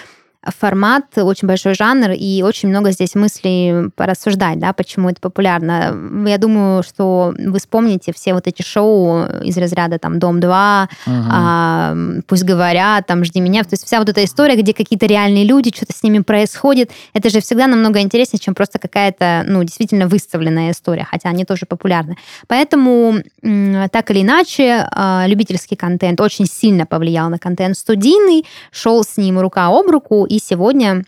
[0.46, 5.96] формат, очень большой жанр, и очень много здесь мыслей порассуждать, да, почему это популярно.
[6.28, 11.30] Я думаю, что вы вспомните все вот эти шоу из разряда там «Дом-2», Мгм.
[11.32, 11.96] а,
[12.28, 13.64] пусть говорят, там, жди меня.
[13.64, 17.30] То есть вся вот эта история, где какие-то реальные люди, что-то с ними происходит, это
[17.30, 22.18] же всегда намного интереснее, чем просто какая-то, ну, действительно выставленная история, хотя они тоже популярны.
[22.48, 29.18] Поэтому, так или иначе, а, любительский контент очень сильно повлиял на контент студийный, шел с
[29.18, 31.06] ним рука об руку, и сегодня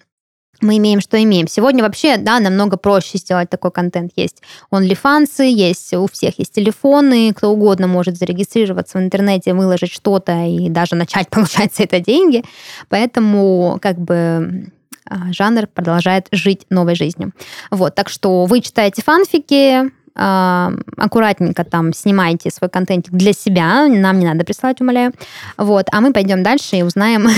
[0.61, 1.47] мы имеем, что имеем.
[1.47, 4.11] Сегодня вообще, да, намного проще сделать такой контент.
[4.15, 10.45] Есть OnlyFans, есть у всех есть телефоны, кто угодно может зарегистрироваться в интернете, выложить что-то
[10.45, 12.43] и даже начать получать за это деньги.
[12.89, 14.71] Поэтому как бы
[15.09, 17.33] а, жанр продолжает жить новой жизнью.
[17.71, 24.25] Вот, так что вы читаете фанфики, аккуратненько там снимайте свой контентик для себя, нам не
[24.25, 25.13] надо присылать, умоляю.
[25.57, 27.29] Вот, а мы пойдем дальше и узнаем,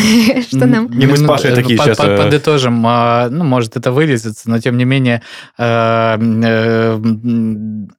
[0.41, 0.87] что нам...
[0.87, 2.83] И мы с Пашей такие под- э, Подытожим.
[2.87, 5.21] а, Ну, может, это вылезется, но тем не менее
[5.57, 6.99] э, э,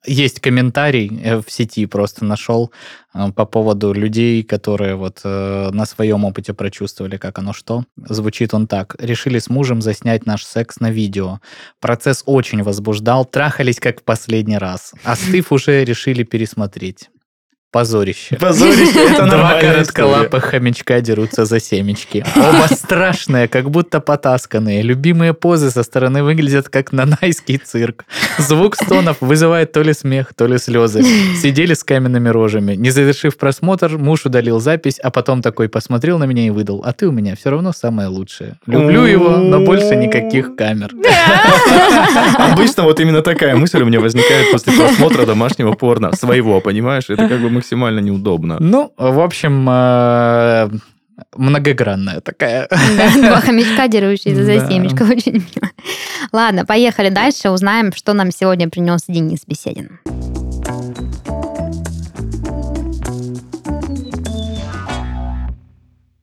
[0.06, 2.72] есть комментарий в сети, просто нашел
[3.12, 7.84] по поводу людей, которые вот э, на своем опыте прочувствовали, как оно что.
[7.96, 8.94] Звучит он так.
[8.98, 11.40] Решили с мужем заснять наш секс на видео.
[11.80, 14.94] Процесс очень возбуждал, трахались как в последний раз.
[15.04, 17.10] Остыв уже решили пересмотреть.
[17.72, 18.36] Позорище.
[18.36, 22.24] Позорище, это Два коротколапых хомячка дерутся за семечки.
[22.34, 24.82] Оба страшные, как будто потасканные.
[24.82, 28.06] Любимые позы со стороны выглядят как нанайский цирк.
[28.38, 31.04] Звук стонов вызывает то ли смех, то ли слезы.
[31.40, 32.74] Сидели с каменными рожами.
[32.74, 36.82] Не завершив просмотр, муж удалил запись, а потом такой посмотрел на меня и выдал.
[36.84, 38.56] А ты у меня все равно самое лучшее.
[38.66, 40.90] Люблю его, но больше никаких камер.
[42.36, 46.10] Обычно вот именно такая мысль у меня возникает после просмотра домашнего порно.
[46.16, 47.04] Своего, понимаешь?
[47.08, 48.56] Это как бы максимально неудобно.
[48.60, 50.70] Ну, в общем, э,
[51.36, 52.68] многогранная такая.
[52.70, 54.68] Да, Два хомячка, дерущиеся за Да.
[54.68, 55.02] семечко.
[55.02, 55.70] Очень мило.
[56.32, 57.50] Ладно, поехали дальше.
[57.50, 60.00] Узнаем, что нам сегодня принес Денис Беседин.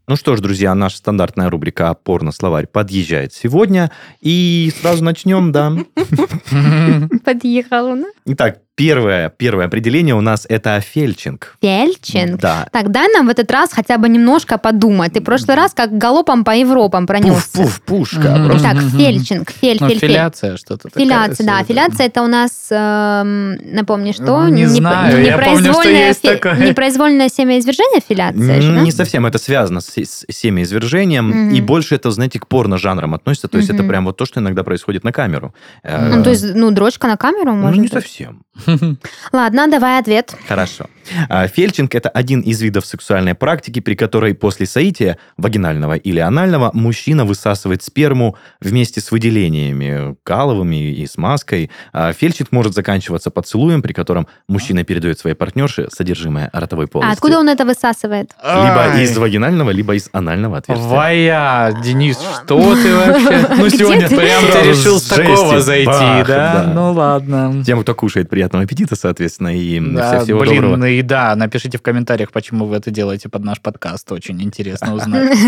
[0.10, 3.92] Ну что ж, друзья, наша стандартная рубрика «Порно-словарь» подъезжает сегодня.
[4.22, 5.74] И сразу начнем, да.
[7.26, 8.06] Подъехал он.
[8.26, 11.58] Итак, первое, первое определение у нас это фельчинг.
[11.62, 12.40] Фельчинг.
[12.40, 12.68] Да.
[12.72, 15.12] Так, дай нам в этот раз хотя бы немножко подумать.
[15.12, 17.58] Ты в прошлый раз как галопом по Европам пронесся.
[17.58, 18.36] Пуф-пуф, пушка.
[18.38, 18.46] Мгм.
[18.50, 20.10] Просто Так, фельчинг, фель, Ну, фель, фель.
[20.10, 21.04] филяция что-то такое.
[21.04, 21.64] Филяция, да.
[21.66, 24.44] Филяция это у нас, эм, напомни, что?
[24.44, 26.56] Ну, не Непро- знаю, я помню, что непроизвольное есть такое.
[26.70, 28.82] Непроизвольное семяизвержение филяция?
[28.84, 31.50] Не совсем, это связано с семяизвержением, Мгм.
[31.56, 33.90] и больше это, знаете, к порно-жанрам относится, то есть это Мгм.
[33.90, 35.54] прям вот то, что иногда происходит на камеру.
[35.84, 37.94] Э, Ну, то есть, ну, дрочка на камеру, ну, может не быть.
[37.94, 38.44] совсем.
[39.32, 40.36] Ладно, давай ответ.
[40.48, 40.86] Хорошо.
[41.30, 46.72] А, Фельчинг– это один из видов сексуальной практики, при которой после соития, вагинального или анального,
[46.74, 51.70] мужчина высасывает сперму вместе с выделениями каловыми и смазкой.
[51.94, 57.10] А Фельчинг может заканчиваться поцелуем, при котором мужчина передает своей партнерше содержимое ротовой полости.
[57.10, 58.32] А откуда он это высасывает?
[58.44, 59.04] Либо Ай.
[59.04, 60.88] из вагинального, либо из анального отверстия.
[60.88, 63.48] Вая, Денис, что ты вообще?
[63.58, 64.16] Ну, сегодня ты?
[64.16, 65.88] прям ты решил с такого зайти,
[66.28, 66.72] да?
[66.74, 67.64] Ну, ладно.
[67.66, 70.76] Тем, кто кушает, приятного аппетита, соответственно, и всего доброго.
[70.76, 74.12] ну и да, напишите в комментариях, почему вы это делаете под наш подкаст.
[74.12, 75.38] Очень интересно узнать.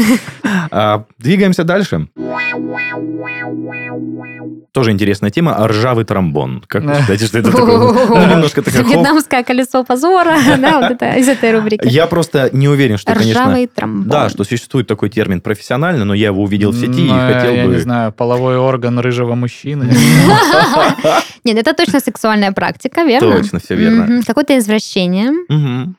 [0.72, 2.08] А, двигаемся дальше.
[4.72, 5.68] Тоже интересная тема.
[5.68, 6.64] Ржавый тромбон.
[6.68, 7.78] Как вы считаете, что это такое?
[8.10, 8.84] Ну, немножко такая.
[8.84, 11.88] Вьетнамское колесо позора, да, вот это из этой рубрики.
[11.88, 13.46] Я просто не уверен, что, конечно...
[13.46, 14.10] Ржавый тромбон.
[14.10, 17.54] Да, что существует такой термин профессионально, но я его увидел в сети и Ну, хотел
[17.54, 17.74] я бы...
[17.74, 19.92] не знаю, половой орган рыжего мужчины.
[21.44, 23.38] Нет, это точно сексуальная практика, верно?
[23.38, 24.22] Точно, все верно.
[24.26, 25.32] Какое-то извращение.
[25.48, 25.96] Мгм.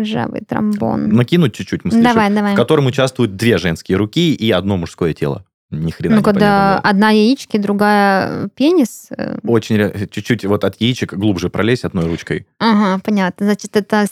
[0.00, 1.08] Ржавый тромбон.
[1.08, 2.52] Накинуть чуть-чуть мыслишек, Давай, давай.
[2.52, 5.44] в котором участвуют две женские руки и одно мужское тело.
[5.70, 9.08] Ни хрена Ну, когда одна яички, другая пенис.
[9.10, 12.46] э, Очень чуть-чуть вот от яичек глубже пролезть одной ручкой.
[12.58, 13.44] Ага, понятно.
[13.46, 14.06] Значит, это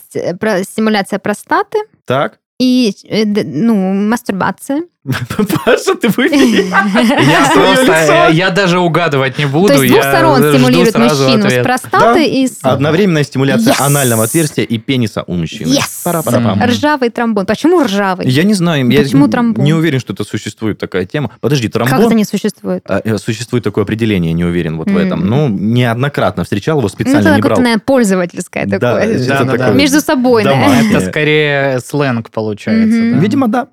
[0.63, 2.39] стимуляция простаты Так?
[2.59, 4.83] и, э, ну, мастурбация.
[5.65, 6.67] Паша, ты выпей.
[6.67, 9.73] Я просто, я даже угадывать не буду.
[9.73, 14.65] То есть с двух сторон стимулирует мужчину с простаты и с Одновременная стимуляция анального отверстия
[14.65, 15.75] и пениса у мужчины.
[16.65, 17.45] Ржавый тромбон.
[17.45, 18.27] Почему ржавый?
[18.27, 19.63] Я не знаю, Почему тромбон?
[19.63, 21.31] не уверен, что это существует такая тема.
[21.39, 22.15] Подожди, Как это тромбон...
[22.15, 22.83] не существует?
[22.87, 25.25] А, э, Существует такое определение, не уверен вот в этом.
[25.25, 27.41] Ну, неоднократно встречал его, Ну, специально это не брал.
[27.41, 29.17] какое-то, наверное, пользовательское такое.
[29.17, 29.71] это.
[29.71, 30.43] Между собой.
[30.43, 32.97] Это скорее сленг получается.
[32.97, 33.67] Видимо, да.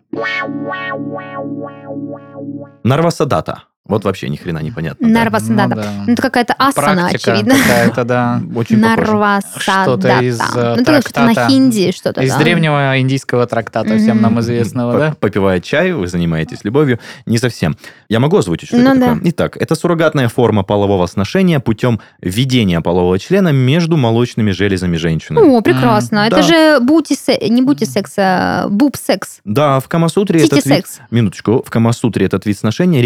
[2.84, 3.64] Нарвасадата.
[3.86, 5.06] Вот вообще ни хрена непонятно.
[5.06, 5.12] да.
[5.12, 5.68] Нарвасадата.
[5.76, 5.92] Ну да.
[6.06, 7.54] Ну, это какая-то асана, Практика очевидно.
[7.54, 8.40] какая-то, да.
[8.56, 8.96] Очень похоже.
[8.96, 9.60] Нарвасадата.
[9.60, 11.48] Что-то из, э, Ну, это что-то на трактата.
[11.50, 12.22] хинди, что-то.
[12.22, 12.38] Из да.
[12.38, 15.14] древнего индийского трактата, всем нам известного, да?
[15.20, 16.98] Попивая чай, вы занимаетесь любовью.
[17.26, 17.76] Не совсем.
[18.08, 19.06] Я могу озвучить, что Ну это да.
[19.14, 19.30] такое?
[19.30, 25.40] Итак, это суррогатная форма полового сношения путем введения полового члена между молочными железами женщины.
[25.42, 26.20] О, прекрасно.
[26.20, 26.42] М, Это да.
[26.42, 29.40] же бути се- не бути секс, а буб-секс.
[29.44, 30.86] Да, в Камасутре этот вид...
[31.10, 31.62] Минуточку.
[31.66, 33.02] В Камасутре этот вид сношения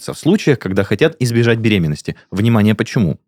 [0.00, 2.16] рекомендуется в случаях, когда хотят избежать беременности.
[2.30, 3.18] Внимание, почему?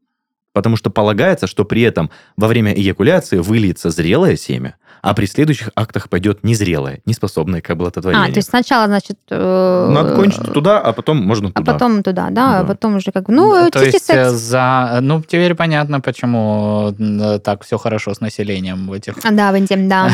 [0.53, 5.71] Потому что полагается, что при этом во время эякуляции выльется зрелое семя, а при следующих
[5.75, 8.29] актах пойдет незрелое, неспособное к оплодотворению.
[8.29, 9.19] А, то есть сначала, значит...
[9.31, 11.73] э, Надо кончить туда, а потом можно А туда.
[11.73, 12.69] потом туда, да, а Да.
[12.69, 14.31] потом уже как бы, ну, То есть э, тити-секс.
[14.33, 14.99] за...
[15.01, 19.15] Ну, теперь понятно, почему э, так все хорошо с населением в этих...
[19.25, 20.09] А, Да, в Индии, да.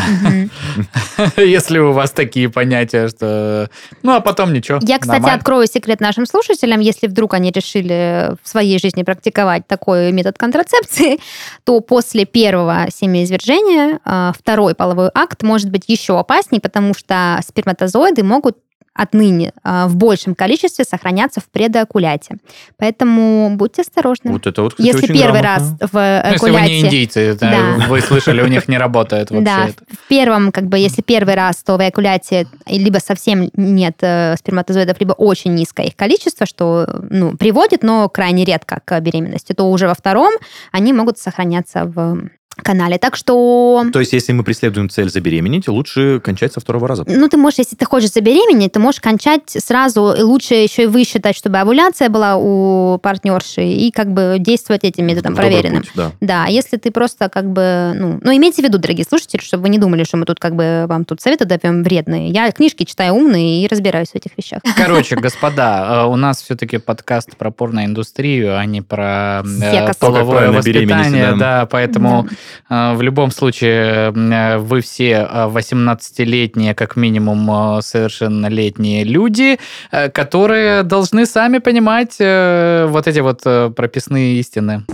[1.36, 3.68] Если у вас такие понятия, что...
[4.02, 4.78] Ну, а потом ничего.
[4.82, 6.80] Я, кстати, открою секрет нашим слушателям.
[6.80, 11.18] Если вдруг они решили в своей жизни практиковать такой метод контрацепции,
[11.64, 18.22] то после первого семяизвержения а, второй половой акт может быть еще опаснее, потому что сперматозоиды
[18.22, 18.58] могут
[18.98, 22.36] отныне а, в большем количестве сохраняться в предоакуляте.
[22.78, 24.32] Поэтому будьте осторожны.
[24.32, 25.88] Вот это вот, кстати, Если очень первый раз грамотно.
[25.92, 27.86] в Ну, если вы не индийцы, это Да.
[27.86, 29.44] вы слышали, у них не работает вообще.
[29.44, 29.84] Да, это.
[29.88, 34.98] в первом, как бы, если первый раз, то в эякуляте либо совсем нет э, сперматозоидов,
[34.98, 39.86] либо очень низкое их количество, что ну, приводит, но крайне редко к беременности, то уже
[39.86, 40.32] во втором
[40.72, 42.28] они могут сохраняться в
[42.62, 42.98] канале.
[42.98, 47.04] Так что, То есть, если мы преследуем цель забеременеть, лучше кончать со второго раза.
[47.06, 50.86] ну, ты можешь, если ты хочешь забеременеть, ты можешь кончать сразу, и лучше еще и
[50.86, 55.82] высчитать, чтобы овуляция была у партнерши, и как бы действовать этим методом добрый проверенным.
[55.82, 56.12] путь, да.
[56.20, 59.68] Да, если ты просто как бы, ну, ну, имейте в виду, дорогие слушатели, чтобы вы
[59.68, 62.30] не думали, что мы тут как бы вам тут советы даем вредные.
[62.30, 64.60] Я книжки читаю умные и разбираюсь в этих вещах.
[64.76, 71.34] Короче, господа, э, у нас все-таки подкаст про порноиндустрию, а не про э, половое воспитание.
[71.36, 71.66] да.
[71.70, 72.28] Поэтому
[72.68, 79.58] в любом случае э, вы все э, 18-летние, как минимум э, совершеннолетние люди,
[79.90, 84.84] э, которые должны сами понимать э, вот эти вот э, прописные истины.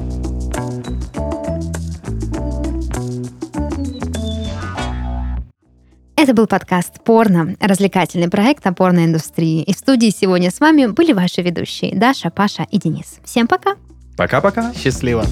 [6.17, 9.63] Это был подкаст «Порно», развлекательный проект о порноиндустрии.
[9.63, 13.19] И в студии сегодня с вами были ваши ведущие Даша, Паша и Денис.
[13.25, 13.75] Всем пока!
[14.17, 14.73] Пока-пока.
[14.75, 15.25] Счастливо.